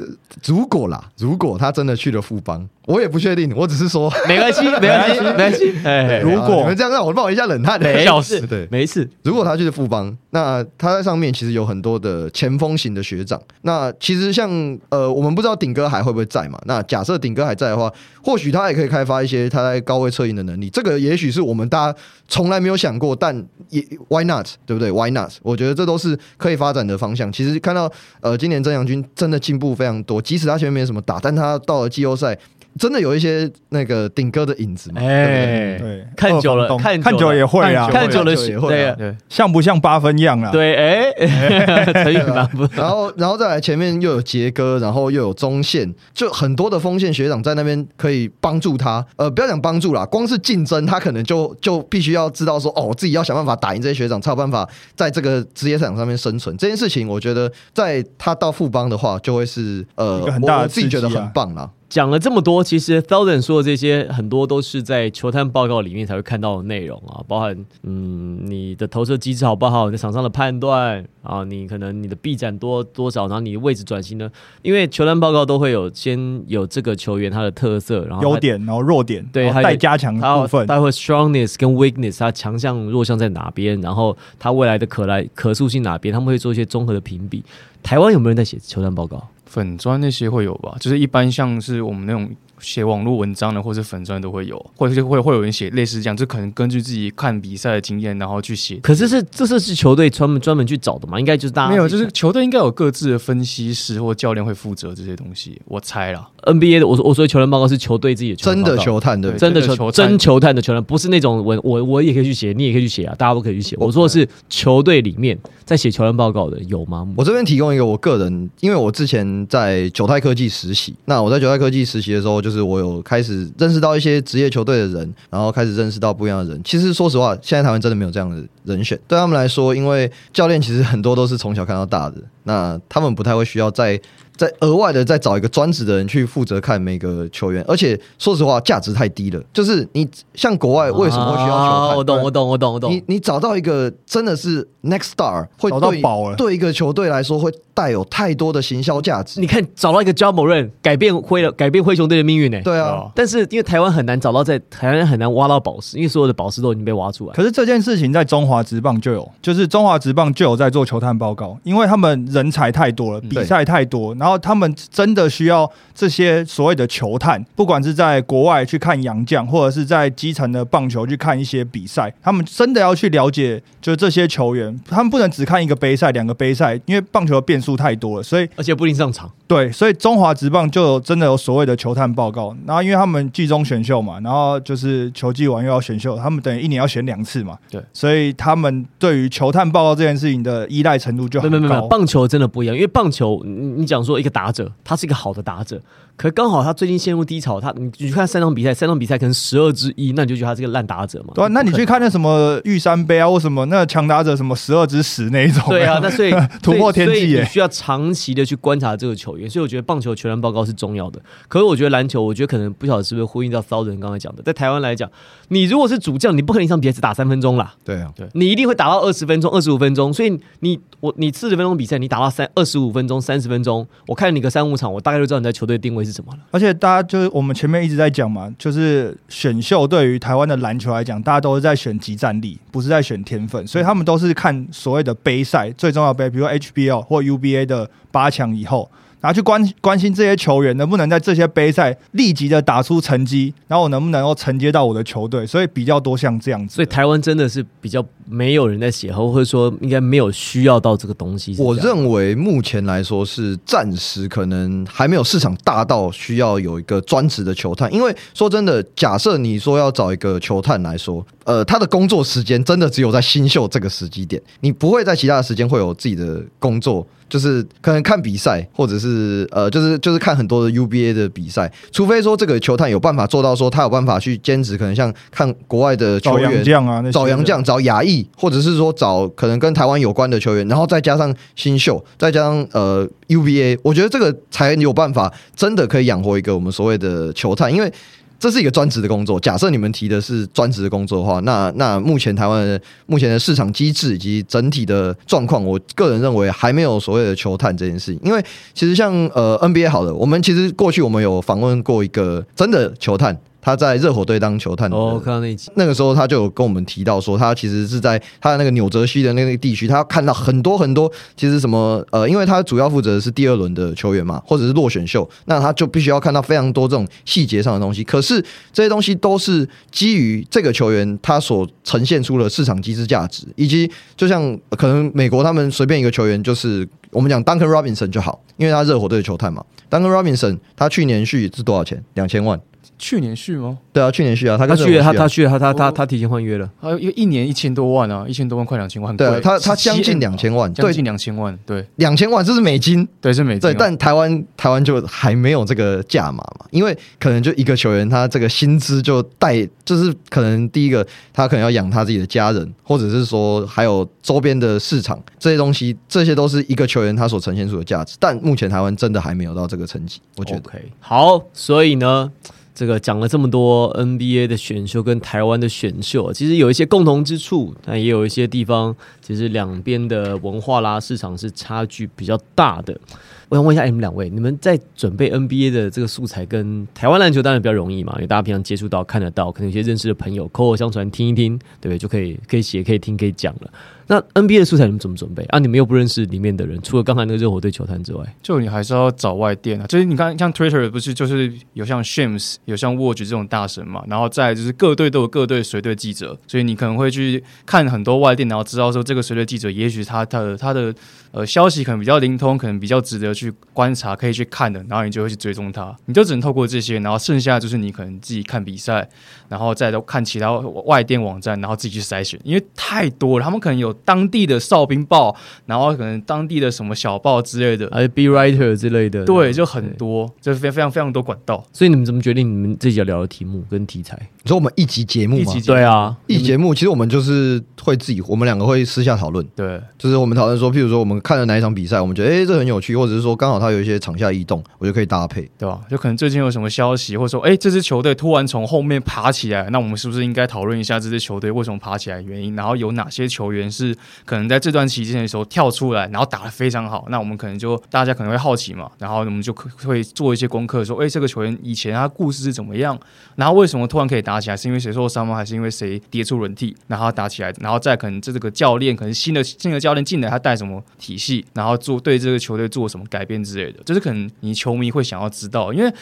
[0.45, 5.73] 如果啦，如果他真的去了富邦，我也不确定，我只是说，没关系，没关系，没关系。
[5.85, 9.09] 哎，如果啊你们这样让我冒一下冷汗，没笑事，对没事。
[9.23, 13.39] 如果他去了富邦，那他在上面其实有很多的前锋型的学长。
[13.61, 14.49] 那其实像
[14.89, 16.59] 呃，我们不知道顶哥还会不会在嘛？
[16.65, 17.91] 那假设顶哥还在的话，
[18.23, 20.69] 或许他也可以开发一些他在高位策应的能力。
[20.69, 21.97] 这个也许是我们大家
[22.27, 23.35] 从来没有想过，但
[23.69, 24.47] 也 Why not？
[24.65, 25.31] 对不对？Why not？
[25.41, 27.31] 我觉得这都是可以发展的方向。
[27.31, 32.37] 其实看到呃，今年曾阳军真的进步非常多，即使他前面没什么打，但他到了季后赛。
[32.77, 34.99] 真的有一些那个顶哥的影子嘛？
[34.99, 40.51] 对不对哎，对，看久了看久了看久了也会啊，看久了也会对啊对，像不像八分样啊？
[40.51, 41.13] 对，哎，
[42.03, 49.05] 成语蛮不然后，然后再来前面又有杰哥，然后又有中线，就很多的锋线学长在那边可以帮助他。
[49.15, 56.55] 呃，不要讲帮助啦，光是竞争，他可能就就必须要知道说，哦，自己要想办法打赢这些学长，才有办法在这个职业赛场上面生存。
[56.57, 61.69] 这件事情，我觉得在他到富邦的话，就会是呃一个很大的我我自己觉得很棒啦。
[61.87, 74.29] 讲了这么多，其实 Thousand 说的这些很多都是在球探报告里面才会看到的内容啊，包含嗯你的投射机制好不好，你在场上的判断啊，你可能你的臂展多多少，然后你的位置转型呢？
[74.63, 80.65] 因为球探报告都会有先有这个球员他的特色，然后他优点，然后弱点，对还有然后待加强的他部分。
[80.67, 87.43] 待会 strongness 跟 weakness，他强项弱项在哪边，然后他未来的可来可塑性哪边，他们会做一些综合的评比。
[87.83, 89.27] 台湾有没有人在写球探报告？
[89.55, 90.75] 粉砖那些会有吧？
[90.81, 98.77] 就是一般像是我们那种写网络文章的，或是粉砖都会有，或者是会会有人写类似这样，就可能根据自己看比赛的经验，然后去写。
[98.77, 101.19] 可是是这是是球队专门专门去找的嘛？
[101.19, 106.27] 应该就是大家没有，就是球队应该有各自的分析师或教练会负责这些东西，我猜啦。
[106.43, 106.85] NBA 的。
[106.87, 113.75] 我说我说的球员报告是球队自己的球真的球探对真的球真的球探真球探的球员，不是那种我我我也可以去写，你也可以去写啊，大家都可以去写。
[113.79, 117.07] 我说的是球队里面在写球员报告的有吗？
[117.15, 126.61] 我这边提供一个我个人，因为我之前在九泰科技实习，那我在九泰科技实习的时候，就是我有开始认识到一些职业球队的人，然后开始认识到不一样的人。
[126.63, 133.99] 其实说实话，现在台湾真的没有这样的人选，对他们来说，因为教练其实很多都是从小看到大的，那他们不太会需要再
[134.37, 139.41] 再额外的再找一个专职的人去负责看每个球员，而且说实话，价值太低了。
[139.51, 141.71] 就是你像国外为什么会需要球探？
[141.71, 143.01] 啊我懂，我懂，我懂，我懂你。
[143.07, 149.39] 你找到一个真的是 next star，会找到对宝了对一个球队来说会带有太多的行销价值。
[149.39, 157.33] 你看找到一个 o b 人，改变灰了，改变灰熊队的命运呢、对啊哦，但是因为台湾很难找到在，台湾很难挖到宝石，因为所有的宝石都已经被挖出来。
[157.33, 179.31] 可是这件事情在中华职棒就有，就是中华职棒就有在做球探报告，因为他们人才太多了，比赛太多，然后他们真的需要这些所谓的球探，不管是在国外去看洋将，或者是在基层的棒球去看一些比赛，他们真的要去了解，就是这些球员，他们不能只看一个杯赛、两个杯赛，因为棒球的变数太多了，所以而且不一定上场。
[179.47, 191.87] 对，所以中华职棒就有真的有所谓的球探报告，然后因为他们季中选秀嘛，然后就是球季完又要选秀，他们等于一年要选两次嘛，对，所以他们对于球探报告这件事情的依赖程度就很没有没有没有，高。
[191.87, 193.51] 棒球真的不一样，因为棒球你
[193.81, 195.81] 你讲说一个打者，他是一个好的打者，
[196.17, 201.33] 可刚好他最近陷入低潮，他你你去看三场比赛，三场比赛可能十二之一，那你就觉得他是个烂打者嘛？
[201.35, 206.31] 对啊，那你去看那什么玉山杯啊，或什么那强打者什么十二之十那一种，对啊，那所以
[206.63, 211.21] 突破天际所以耶你需要长期的去观察这个球员，所以我觉得棒球球员报告是重要的。
[211.47, 215.09] 可是我觉得篮球，我觉得可能不晓得是不是呼应到骚人刚才讲的，在台湾来讲，
[215.49, 226.39] 你如果是主将，你不可能一场比赛只打三分钟啦，对啊，对你一定会打到二十分钟、二十五分钟，所以你我你四十分钟比赛，你打到三二十五分钟、三十分钟，我看你个三五场，我大概就知道你在球队定位是什么了。
[226.51, 238.89] 而且大家就是我们前面一直在讲嘛，就是选秀对于台湾的篮球来讲，大家都是在选集战力，不是在选天分，所以他们都是看所谓的杯赛最重要杯，比如 HBL 或 UBA 的八强以后。
[239.25, 246.75] 然后去关关心这些球员能不能在这些杯赛立即的打出成绩，然后我能不能够承接到我的球队，所以比较多像这样子。
[246.75, 251.55] 所以台湾真的是比较没有人在写，或者说应该没有需要到这个东西。
[251.57, 276.63] 我认为目前来说是暂时可能还没有市场大到需要有一个专职的球探，因为说真的，假设你说要找一个球探来说，呃，他的工作时间真的只有在新秀这个时机点，你不会在其他的时间会有自己的工作就是可能看比赛，或者是呃，就是就是看很多的 UBA 的比赛，除非说这个球探有办法做到说他有办法去兼职，可能像看国外的球找洋员。
[276.63, 287.91] 将啊，找洋将、找亚裔，或者是说找可能跟台湾有关的球员，然后再加上新秀，再加上呃 UBA，我觉得这个才有办法真的可以养活一个我们所谓的球探，因为
[288.39, 289.39] 这是一个专职的工作。
[289.39, 298.19] 假设你们提的是专职的工作的话，那那目前台湾的目前的市场机制以及整体的状况，我个人认为还没有所谓的球探这件事情。
[298.23, 298.43] 因为
[298.73, 318.03] 其实像呃 NBA 好的，我们其实过去我们有访问过一个真的球探，他在热火队当球探的哦，看到那一集，那个时候他就有跟我们提到说，他其实是在他的那个纽泽西的那个地区，他看到很多很多，其实什么呃，因为他主要负责的是第二轮的球员嘛，或者是落选秀，那他就必须要看到非常多这种细节上的东西。
[318.03, 318.39] 可是
[318.71, 326.87] 这些东西都是基于这个球员他所呈现出的市场机制价值，以及就像呃可能美国他们随便一个球员就是。
[327.11, 329.63] 我们讲 Duncan Robinson 就好，因为他热火队的球探嘛。
[329.89, 332.03] Duncan Robinson 他去年续是多少钱？
[332.15, 332.59] 两千万。
[332.97, 333.77] 去年续吗？
[333.91, 336.69] 对啊，去年续啊，他他续啊他他去了，他他他哦他提前换约了。
[336.79, 343.07] 还有一一年一千多万啊，一千多万快两千万，对啊，他他将近 17M 两千万，对，将近两千万，对两千万，这是美金。
[343.21, 358.15] 对是美金啊，对，但台湾台湾就还没有这个价码嘛，因为可能就一个球员，他这个薪资就带，就是可能第一个他可能要养他自己的家人，或者是说还有周边的市场这些东西，这些都是一个球员他所呈现出的价值。
[358.19, 360.61] 但目前台湾真的还没有到这个层级，我觉得。
[360.99, 362.31] 好，所以呢，
[362.75, 372.99] 这个讲了这么多 NBA 的选秀跟台湾的选秀，其实有一些共同之处，但也有一些地方其实两边的文化啦、市场是差距比较大的。
[373.47, 381.97] 我想问一下你们两位，你们在准备 NBA 的这个素材跟台湾篮球当然比较容易嘛，因为大家平常接触到、看得到，可能有些认识的朋友口口相传听一听，对不对？
[381.97, 383.71] 就可以可以写、可以听、可以讲了。
[384.07, 385.43] 那 NBA 的素材你们怎么准备？
[385.45, 385.59] 啊？
[385.59, 400.93] 你们又不认识里面的人，除了刚才那个热火队球探之外，就你还是要找外电啊，就是你看像 Twitter 不是就是有像 Shams 有像 Watch 这种大神嘛，然后再就是各队都有各队随队记者，所以你可能会去看很多外电，然后知道说这个随队记者也许他他的他的
[401.31, 409.09] 呃消息可能比较灵通，可能比较值得去观察，可以去看的，然后你就会去追踪他，你就只能透过这些，然后剩下就是你可能自己看比赛，
[409.49, 410.51] 然后再都看其他
[410.85, 421.63] 外电网站，然后自己去筛选，因为太多了，他们可能有当地的哨兵报，然后可能当地的什么小报之类的，还有 B writer 之类的，对，就很多，就是非非常非常多管道。
[421.71, 424.17] 所以你们怎么决定你们自己要聊的题目跟题材？
[424.43, 429.45] 你说我们一集节目吗一集，对啊，一集节目其实我们就是会自己，我们两个会私下讨论。
[429.55, 435.35] 对，就是我们讨论说，譬如说我们看了哪一场比赛，我们觉得哎、诶这很有趣，或者是说刚好他有一些场下异动，我就可以搭配。
[435.57, 435.81] 对吧？
[435.89, 442.55] 就可能最近有什么消息，或者说，哎，这支球队突然从后面爬起来，那我们是不是应该讨论一下这支球队为什么爬起来的原因？
[442.55, 443.95] 然后有哪些球员是是
[444.25, 447.05] 可能在这段期间的时候跳出来，然后打得非常好？
[447.09, 452.99] 那我们可能就大家可能会好奇嘛，然后我们就会做一些功课，说，哎，这个球员以前他故事是怎么样？
[453.35, 454.57] 然后为什么突然可以打起来？
[454.57, 455.35] 是因为谁受伤吗？
[455.35, 457.53] 还是因为谁跌出轮替，然后打起来？
[457.59, 465.93] 然后再可能这个教练，可能新的新的教练进来，他带什么体系，然后做对这个球队做什么改变之类的，就是可能你球迷会想要知道，因为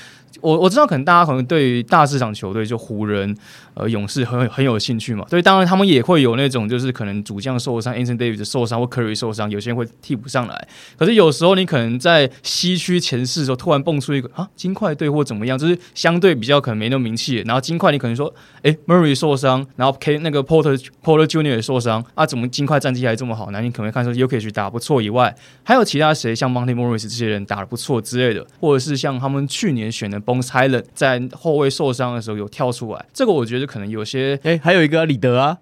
[0.41, 3.35] 我我知道可能大家可能对于大市场球队就湖人、
[3.75, 10.67] 呃勇士很很有兴趣嘛，所以当然他们也会有那种就是可能主将受伤，Anthony Davis 受伤或 Curry 受伤，有些人会替补上来。
[10.97, 23.49] 可是有时候你可能在西区前四的时候突然蹦出一个啊金块队或怎么样，就是相对比较可能没那么名气，然后金块你可能说诶 Murray 受伤，然后 K 那个 Porter Porter Junior 也受伤啊，怎么金块战绩还这么好？
[23.51, 35.57] 那你可能看说 u k 去打不错以外，还有其他谁像 Monty Morris 这些人打得不错之类的，或者是像他们去年选的 Bones Highland 在后卫受伤的时候有跳出来，这个我觉得可能有些哎、还有一个啊李德啊，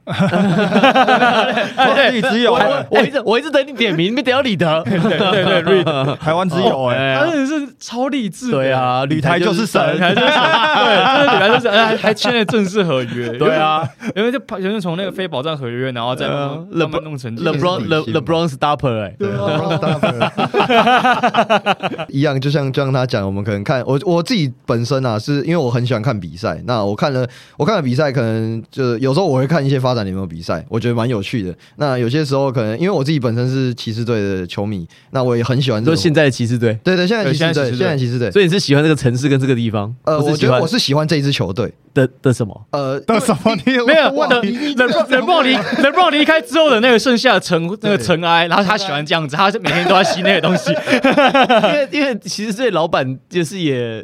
[1.96, 4.84] 自己只有我一直我一直等你点名，没等到李德。
[4.86, 9.96] 对对对 Reed 台湾只有哎，他真的是超励志的，对啊，旅台就是神。
[9.96, 10.36] 旅台就是对，
[11.18, 19.30] 真的旅台就是哎还还签了正式合约，对啊，因为就有人从那个非保障合约，然后再慢慢对啊慢慢弄成，LeBron LeBron Stopper 哎、对
[22.10, 26.62] 一样，就像就像他讲，我们可能看我我自己本身啊，是因为我很喜欢看比赛。
[26.66, 31.56] 那我看了我看了比赛，可能就有时候我会看一些发展联盟比赛，我觉得蛮有趣的。
[31.78, 35.92] 那有些时候可能因为我自己本身是骑士队的球迷，那我也很喜欢这。
[35.92, 38.32] 就现在的骑士队，对对，现在骑士队，现在骑士队现在骑士队。
[38.32, 39.94] 所以你是喜欢这个城市跟这个地方？
[40.04, 41.74] 呃，我觉得我是喜欢这一支球队。
[41.94, 42.66] 的的什么？
[42.72, 54.02] 呃，的什么你没有哇的冷冷暴离冷暴离开之后的那个剩下的尘那个尘埃，然后他喜欢这样子，他是每天都在吸那些东西， 因为因为骑士队老板就是也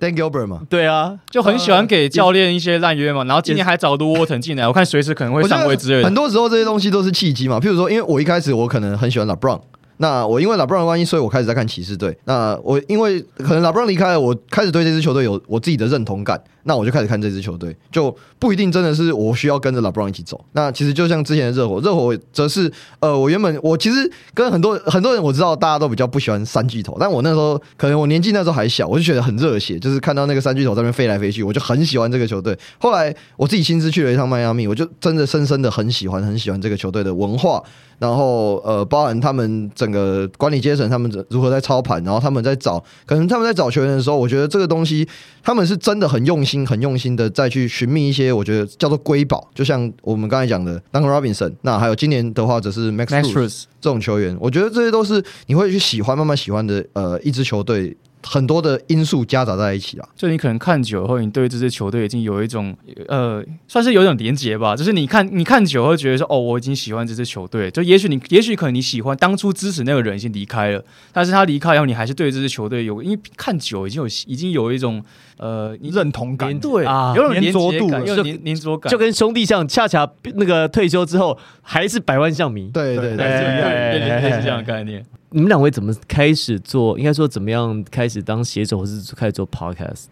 [0.69, 3.23] 对啊，就很喜欢给教练一些烂约嘛。
[3.23, 6.13] 然后今年还找卢沃腾进来，我看随时可能会上位之类的很。
[6.13, 7.60] 多时候这些东西都是契机嘛。
[7.60, 9.62] 譬如说，因为我一开始我可能很喜欢 LeBron，
[9.97, 12.17] 那我因为拉布朗的关系，所以我开始在看骑士队。
[12.26, 16.41] 那我因为可能拉布朗离开了，我开始对这支球队有我自己的认同感。
[16.68, 20.40] 那我就开始看这支球队，就不一定真的是我需要跟着拉布朗一起走。
[20.52, 32.58] 那其实就像之前的热火，热火则是呃，我原本我其实跟很多很多人我知道大家都比较不喜欢三巨头，但我那时候可能我年纪那时候还小，我就觉得很热血，就是看到那个三巨头在那边飞来飞去，我就很喜欢这个球队。
[32.78, 37.63] 后来我自己亲自去了一趟迈阿密，我就真的深深的很喜欢很喜欢这个球队的文化。
[38.00, 45.08] 然后呃，包含他们整个管理阶层，他们如何在操盘，然后他们在找，可能他们在找球员的时候，我觉得这个东西
[45.42, 57.96] 他们是真的很用心、很用心的再去寻觅一些，我觉得叫做瑰宝，就像我们刚才讲的 Duncan Robinson，那还有今年的话则是 Max Cruz 这种球员，我觉得这些都是你会去喜欢、慢慢喜欢的呃一支球队。
[58.24, 62.76] 很多的因素夹杂在一起啊，就你可能看久后，你对这支球队已经有一种
[63.08, 64.76] 呃，算是有一种连结吧。
[64.76, 67.72] 就是你看，你看久会觉得说，哦，我已经喜欢这支球队。
[67.72, 75.04] 就也许你，也许可能你喜欢当初支持那个人已经离开了，但是他离开以后，你还是对这支球队有，因为看久已经有已经有一种
[75.38, 85.06] 呃认同感，对啊，有种粘着度，有粘粘着感，就跟兄弟像，恰恰那个退休之后还是百万象迷，对对对，类似这样的概念。
[85.32, 86.98] 你们两位怎么开始做？
[86.98, 90.06] 应该说怎么样开始当写手，或是开始做 podcast？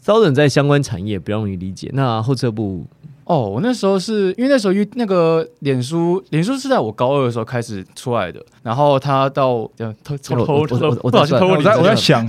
[0.00, 1.90] 稍等在相关产业比较容易理解。
[1.92, 2.86] 那后撤部
[3.24, 8.44] 哦，我那时候是因为那时候因那个脸书，脸书是在我高二的时候开始出来的。
[8.62, 9.70] 然后他到
[10.02, 12.26] 偷偷偷偷，我在我在想。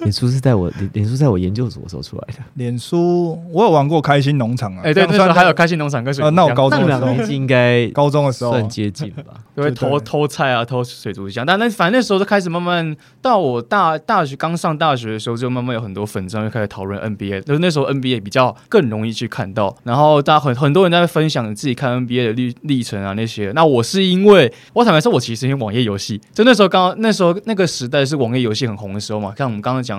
[0.04, 2.40] 脸书是在我脸脸书在我研究所时候出来的。
[2.54, 6.28] 脸书我有玩过开心农场啊，哎，对，那时候还有开心农场跟水。
[6.30, 11.44] 那我 高中的时候应该高中的时候算接近吧， 因为偷偷菜啊，偷水族箱。
[11.44, 17.42] 但那反正那时候就开始慢慢到我大大学刚上大学的时候，就慢慢有很多粉章就开始讨论 NBA。
[17.42, 23.50] 就是那时候 NBA 比较更容易去看到，然后大家很很多人在分享自己看 NBA 的历历程啊那些。
[23.54, 29.89] 那我是因为我坦白说，我其实因为网页游戏，就那时候刚那时候那个时代是网页游戏很红的时候嘛，像我们刚刚讲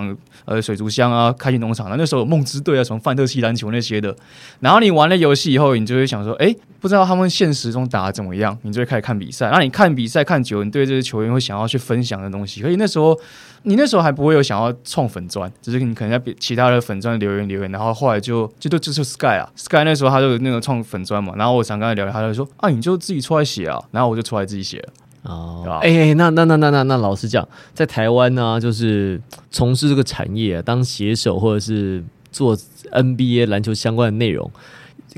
[0.44, 0.62] 呃。
[0.62, 4.14] 水族箱啊，开心农场啊，那时候梦之队啊，什么范特西篮球那些的。
[4.60, 8.56] 然后你玩了游戏以后，你就会想说，哎，不知道他们现实中打的怎么样？
[8.62, 9.46] 你就会开始看比赛。
[9.46, 12.60] 然后你看比赛看久，你对这些球员会想要去分享的东西。
[12.60, 13.18] 所以那时候，
[13.64, 17.72] 你那时候还不会有想要创粉砖，只是你可能在其他的粉砖留言留言。
[17.72, 21.34] 然后后来就就就就是 Sky 啊，Sky 那时候他就那个创粉砖嘛。
[21.36, 23.82] 然后我想跟他聊，他就说啊，你就自己出来写啊。
[23.90, 24.88] 然后我就出来自己写了。
[25.22, 29.20] 哦，哎，那那那那那那，老实讲，在台湾呢，就是
[29.50, 32.56] 从事这个产业，当写手或者是做
[32.90, 34.50] NBA 篮球相关的内容。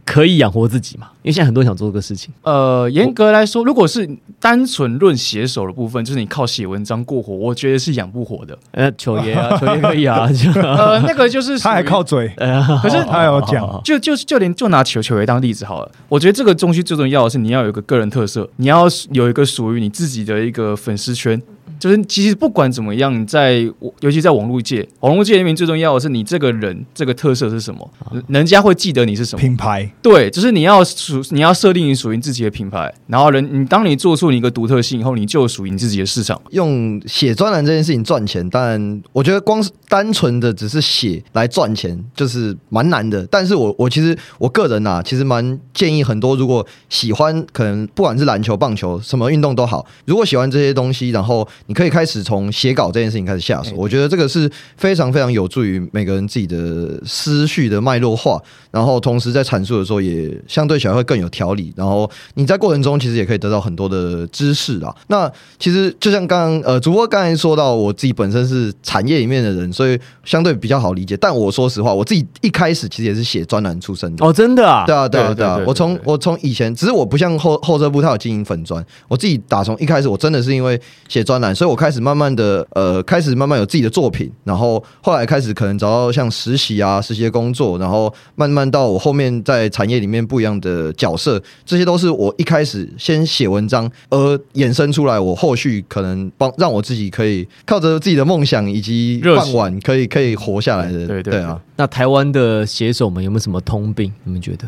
[0.05, 1.09] 可以养活自己嘛？
[1.23, 2.33] 因为现在很多人想做这个事情。
[2.43, 4.09] 呃，严格来说，如果是
[4.41, 8.59] 单纯论写手的部分，就是你靠写文章过活，我觉得是养不活的。
[8.73, 10.29] 呃，球爷啊， 球爷可以啊。
[10.57, 12.29] 呃，那个就是他还靠嘴，
[12.83, 15.91] 可是他有讲，就就就连就拿球球爷当例子好了。
[16.09, 21.41] 我觉得这个东西最重要的是你要有一个个人特色，你要有一个属于你自己的一个粉丝圈。
[21.85, 23.59] 就是其实不管怎么样，在
[24.01, 27.91] 尤其在网络界，网络界里面最重要的是你这个人这个特色是什么，
[28.27, 29.93] 人家会记得你是什么品牌。
[30.01, 36.41] 对，就是你要属你要设定你属于自己的品牌，然后人你当你做出你一个独特性以后，你就属于你自己的市场。
[36.53, 43.27] 用写专栏这件事情赚钱，但我觉得光是单纯的只是写来赚钱，就是蛮难的。
[43.27, 51.74] 但是我我其实我个人呐，其实蛮建议很多如果喜欢可能不管是篮球、棒球什么运动都好，如果喜欢这些东西，然后你。
[51.75, 61.73] 可以开始从写稿这件事情开始下手，我觉得这个是非常非常有助于每个人自己的思绪的脉络化，然后同时在阐述的时候也相对起来会更有条理。
[61.77, 64.95] 然后你在过程中其实也可以得到很多的知识啊。
[65.09, 71.17] 那其实就像刚刚呃主播刚才说到，我自己本身是产业里面的人，所以相对比较好理解。
[71.17, 75.59] 但我说实话，我自己一开始其实也是写专栏出身的哦，真的啊，对啊，对啊，对啊。
[75.67, 81.54] 我从我从以前，只是我不像后后车部，他有经营粉砖，我自己打从一开始，我真的是因为写专栏。
[81.55, 101.07] 所以我开始慢慢的，呃，开始慢慢有自己的作品，然后后来开始可能找到像实习啊、实习的工作，然后慢慢到我后面在产业里面不一样的角色，这些都是我一开始先写文章而衍生出来，我后续可能帮让我自己可以靠着自己的梦想以及饭碗可以可以活下来的。
[101.07, 104.13] 对对啊，那台湾的写手们有没有什么通病？
[104.25, 104.67] 你们觉得？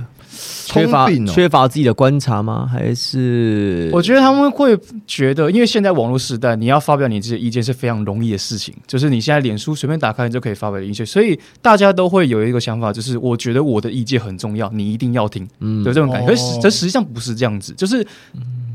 [0.66, 2.68] 缺乏缺乏自己的观察吗？
[2.70, 8.74] 还是我觉得他们会觉得，因为现在网络时代，你要发表你自己的意见是非常容易的事情。
[8.87, 16.28] 就是你现在脸书随便打开就可以发表意见，所以大家都会有一个想法，就是我觉得我的意见很重要，你一定要听，嗯，有这种感觉。
[16.28, 18.07] 可是这实际上不是这样子，就是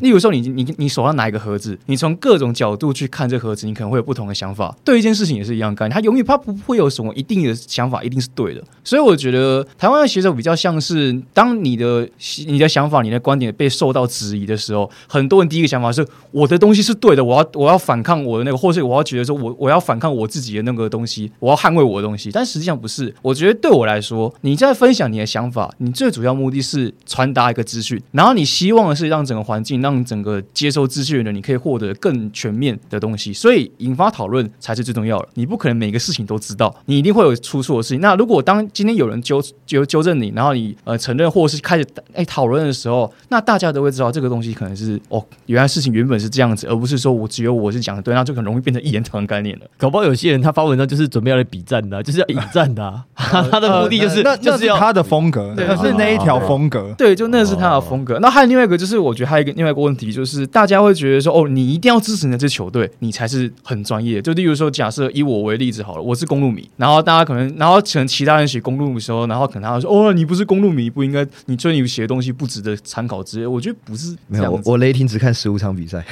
[0.02, 4.76] 例如说你你你手上拿一个盒子，你从各种角度去看这盒子，你可能会有不同的想法。
[4.84, 8.62] 对一件事情也是一样概念，他永远他不会有什么一定的想法一定是对的。
[8.84, 12.08] 所以我觉得台湾的写手比较像是，当你的
[12.48, 22.32] 你的想法、你的观点被受到质疑的时候，很多人第一个想法是我的东西是对的，我要我要反抗我的那个，或是我要觉得说我我要反抗我自己的那个东西，我要捍卫我的东西。
[22.32, 33.34] 但实际上不是，我觉得对我来说，你在分享你的想法，你最主要目的是传达一个资讯，然后你希望的是让整个环境、让整个接收资讯的人，你可以获得更全面的东西。
[33.34, 35.28] 所以引发讨论才是最重要的。
[35.34, 38.02] 你不可能每个事情都知道，你一定会有出错的事情。
[38.02, 49.66] 那如果当今天有人纠纠纠正你，然后你呃承认或是开始哎讨论的时候，那大家都会知道这个东西可能是哦，原来事情原本是这样子，而不是说我只有我是讲的对，那就很容易变成一言堂的概念了。
[49.78, 56.94] 搞不好有些人他发文章就是准备要来比战的啊、就是要引战的啊、他的目的就是、那就是要他的风格，对那是那一条风格。
[56.98, 58.18] 对，就那是他的风格。
[58.20, 64.22] 那还有另外一个，就是我觉得还有一个另外一个问题，就是大家会觉得说，哦，你一定要支持你的这球队，你才是很专业。
[64.22, 73.46] 就例如说，假设以我为例子好了，我是公路迷，然后大家可能，然后可能其他人写公路的时候，然后可能他会说，哦，你不是公路迷，不应该，你所以你写的东西不值得参考之类。
[73.46, 74.52] 我觉得不是 没有。
[74.52, 76.04] 我我雷霆只看十五场比赛，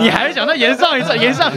[0.00, 1.52] 你还想到延上一次，延上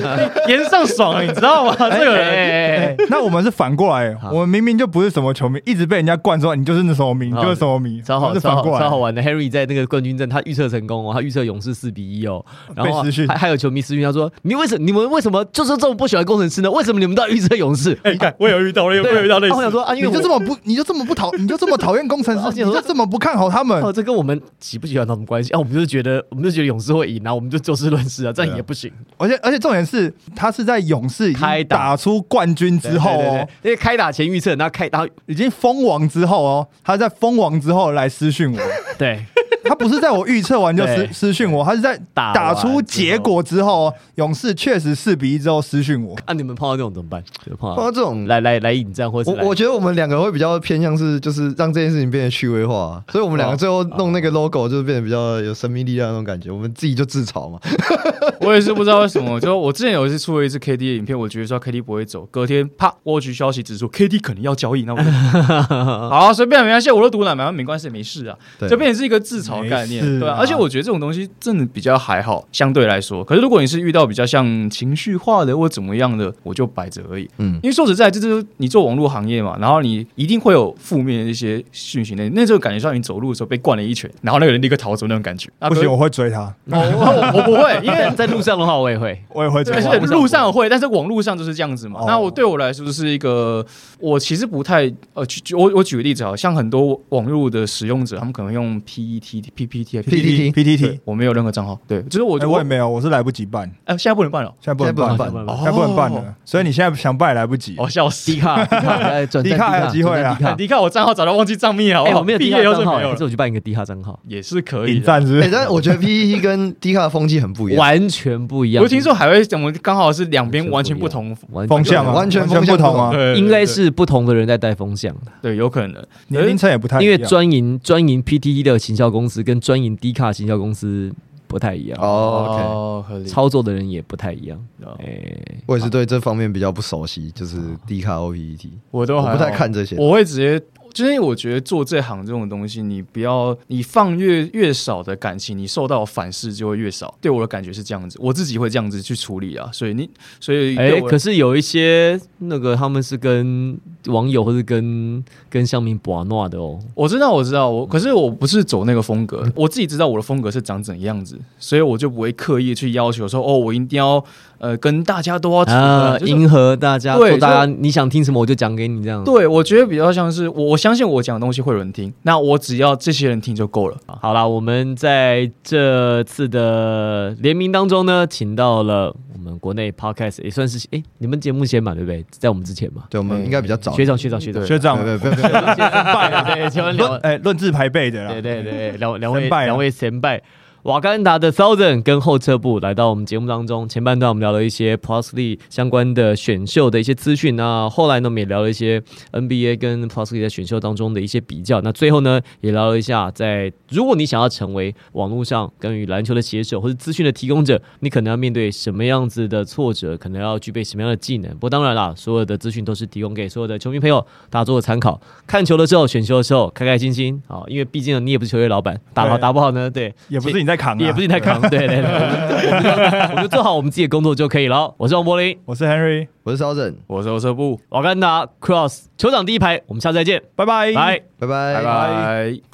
[0.48, 1.76] 延上爽，你知道吗？
[1.78, 2.22] 这个人。
[2.32, 8.80] 哎那我们是反过来，我们明明就不是什么球迷，一直被人家灌说你就是那什么迷，你就是什么迷，超好超好反过来。
[8.80, 9.22] 超好玩的。
[9.22, 12.44] Harry 在那个冠军战，他预测成功哦，他预测勇士四比一哦，
[12.76, 16.72] 然后还还有球迷私讯他说：“你为什你们为什么就是这么不喜欢工程师呢？
[16.72, 23.92] 为什么你们都要预测勇士？”哎， 你看我有遇到，我有我有遇到类似啊我想说啊，因为你就这么不， 你就这么不讨，你就这么讨厌工程师，你就这么不看好他们哦，。
[23.92, 25.60] 这跟我们喜不喜欢他们关系啊？
[25.60, 28.92] 我们就是觉得，我们就觉得勇士会赢，然后我们就就事论事啊，这样也不行。
[29.18, 38.60] 而且而且重点是，他是在勇士已经开打打出冠军之后哦，因为开打前预测，然后开，然后已经封王之后哦，他在封王之后来私讯我，
[38.98, 39.26] 对
[39.64, 46.16] 他不是在我预测完就私私讯我，他是在打打出结果之后哦，勇士确实四比一之后私讯我。
[46.26, 47.24] 啊，你们碰到这种怎么办？
[47.46, 57.60] 就碰到碰到这种来来来引战，或者我我觉得我们两个会比较偏向是，就是让这件事情变得趣味化，所以我们两个最后弄那个 logo 就是变得比较有生命力量那种感觉，我们自己就自嘲嘛。
[58.42, 65.10] 我也是不知道为什么，就我之前有一次出了一次 KD 的影片，我觉得说 KD 不会走，隔天啪，蜗居消息指出 KD 可能要交易，那我就
[65.70, 70.38] 好啊随便没关系，我都读了，反正没关系，没事啊，对就变成是一个自嘲概念，啊对啊。
[70.40, 73.24] 而且我觉得这种东西真的比较还好，相对来说。
[73.24, 77.30] 可是如果你是遇到比较像情绪化的或怎么样的，我就摆着而已。
[77.38, 85.50] 嗯因为说实在，这就是你做网络行业嘛，然后你一定会有负面的一些讯息，那那时候感觉像你走路的时候被灌了一拳，然后那个人立刻逃走那种感觉。
[85.60, 89.20] 啊不行，我会追他，我我我不会，因为在在路上的话，我也会。
[89.34, 89.92] 我也会追而他。
[89.92, 92.00] 且路上会，但是网络上就是这样子嘛。
[92.02, 93.66] 哦那我对我来说就是一个，
[94.00, 107.76] 我其实不太呃，举举我我举个例子啊，像很多网络的使用者，他们可能用 PET、 PPT、PTT PTT，我没有任何账号，对，就是我哎我也没有，我是来不及办，哎，现在不能办了，现在不能办，现在不能办现在不能办了，所以你现在想办也来不及。
[107.78, 108.32] 哦，笑死。
[108.32, 108.40] 迪！
[108.40, 110.38] 卡， 迪卡，迪卡还有机会啊。
[110.58, 110.82] 迪卡。
[110.82, 113.10] 我账号早就忘记账密了，卡哎，我没有迪卡账号，就没有了。
[113.12, 114.94] 还是，我去办一个迪卡账号，也是可以的。
[114.98, 118.84] 引战是我觉得 PPT 跟迪卡的风气很不一样，完全不一样。
[118.84, 123.00] 我听说海外怎么刚好是两边完全不同，完风向啊，完全不同。
[123.00, 126.04] 啊，对，应该是不同的人在带风向的，对，有可能。
[126.28, 127.06] 年龄层也不太一样。
[127.06, 131.14] 因为专营专营 PTT 的行销公司跟专营低卡行销公司
[131.48, 133.06] 不太一样，哦。
[133.28, 134.58] 操作的人也不太一样。
[134.84, 139.96] 哦哎，我也是对这方面比较不熟悉，就是低卡 O PPT，我都还我不太看这些。
[139.98, 140.60] 我会直接，
[140.94, 147.14] 就是因为我觉得做这行这种东西，你不要你放越越少的感情，你受到反噬就会越少。
[147.20, 149.70] 对我的感觉是这样子，我自己会这样子去处理啊。
[149.74, 150.10] 所以你，
[150.40, 153.78] 所以哎、可是有一些那个他们是跟
[154.08, 164.24] 网友或是跟跟乡民把诺的哦，我知道，我知道，我可是我不是走那个风格，我自己知道我的风格是长怎样子，所以我就不会刻意去要求说，哦，我一定要
[164.58, 173.98] 呃跟大家都要处啊，就是迎合大家，对做大家你想听什么我就讲给你这样。，对，我觉得比较像是我我相信我讲的东西会有人听，那我只要这些人听就够了。
[174.06, 182.24] 好啦，我们在这次的联名当中呢，请到了我们国内 podcast 也算是哎、你们节目先嘛，对不对？
[182.30, 183.91] 在我们之前嘛，对，我们应该比较早。
[183.92, 184.98] 学长学长学长，学长。
[184.98, 188.30] 不不不不，对，千万 两论哎论资排辈的啦。
[188.32, 188.42] 对。
[188.42, 190.42] 对对，两两位两位前辈。
[190.84, 199.00] 瓦干达的 Thousand 跟后撤步来到我们节目当中，前半段我们聊了一些 Plus League 相关的选秀的一些资讯，那后来呢我们也聊了一些
[199.32, 211.52] NBA 跟 Plus League 在选秀当中的一些比较，那最后呢也聊了一下，在如果你想要成为网络上跟与篮球的写手或者资讯的提供者，你可能要面对什么样子的挫折，可能要具备什么样的技能。
[211.52, 215.22] 不过当然啦，所有的资讯都是提供给所有的球迷朋友大家做个参考。
[215.46, 222.90] 看球的时候，选秀的时候开开心心啊，因为毕竟你也不是球队老板，打好打不好呢，对，也不是你在在扛、啊，也不是你太扛，对 对对，我们我们就
[223.30, 224.94] 我们就做好我们自己的工作就可以了。
[224.98, 230.66] 我是王柏林，我是 Henry，我是肖正，我是欧车部，瓦干达 Cross 球场第一排，我们下次再见，拜。
[230.66, 231.22] 拜，拜。
[231.40, 231.74] 拜拜。
[231.76, 232.71] 拜拜。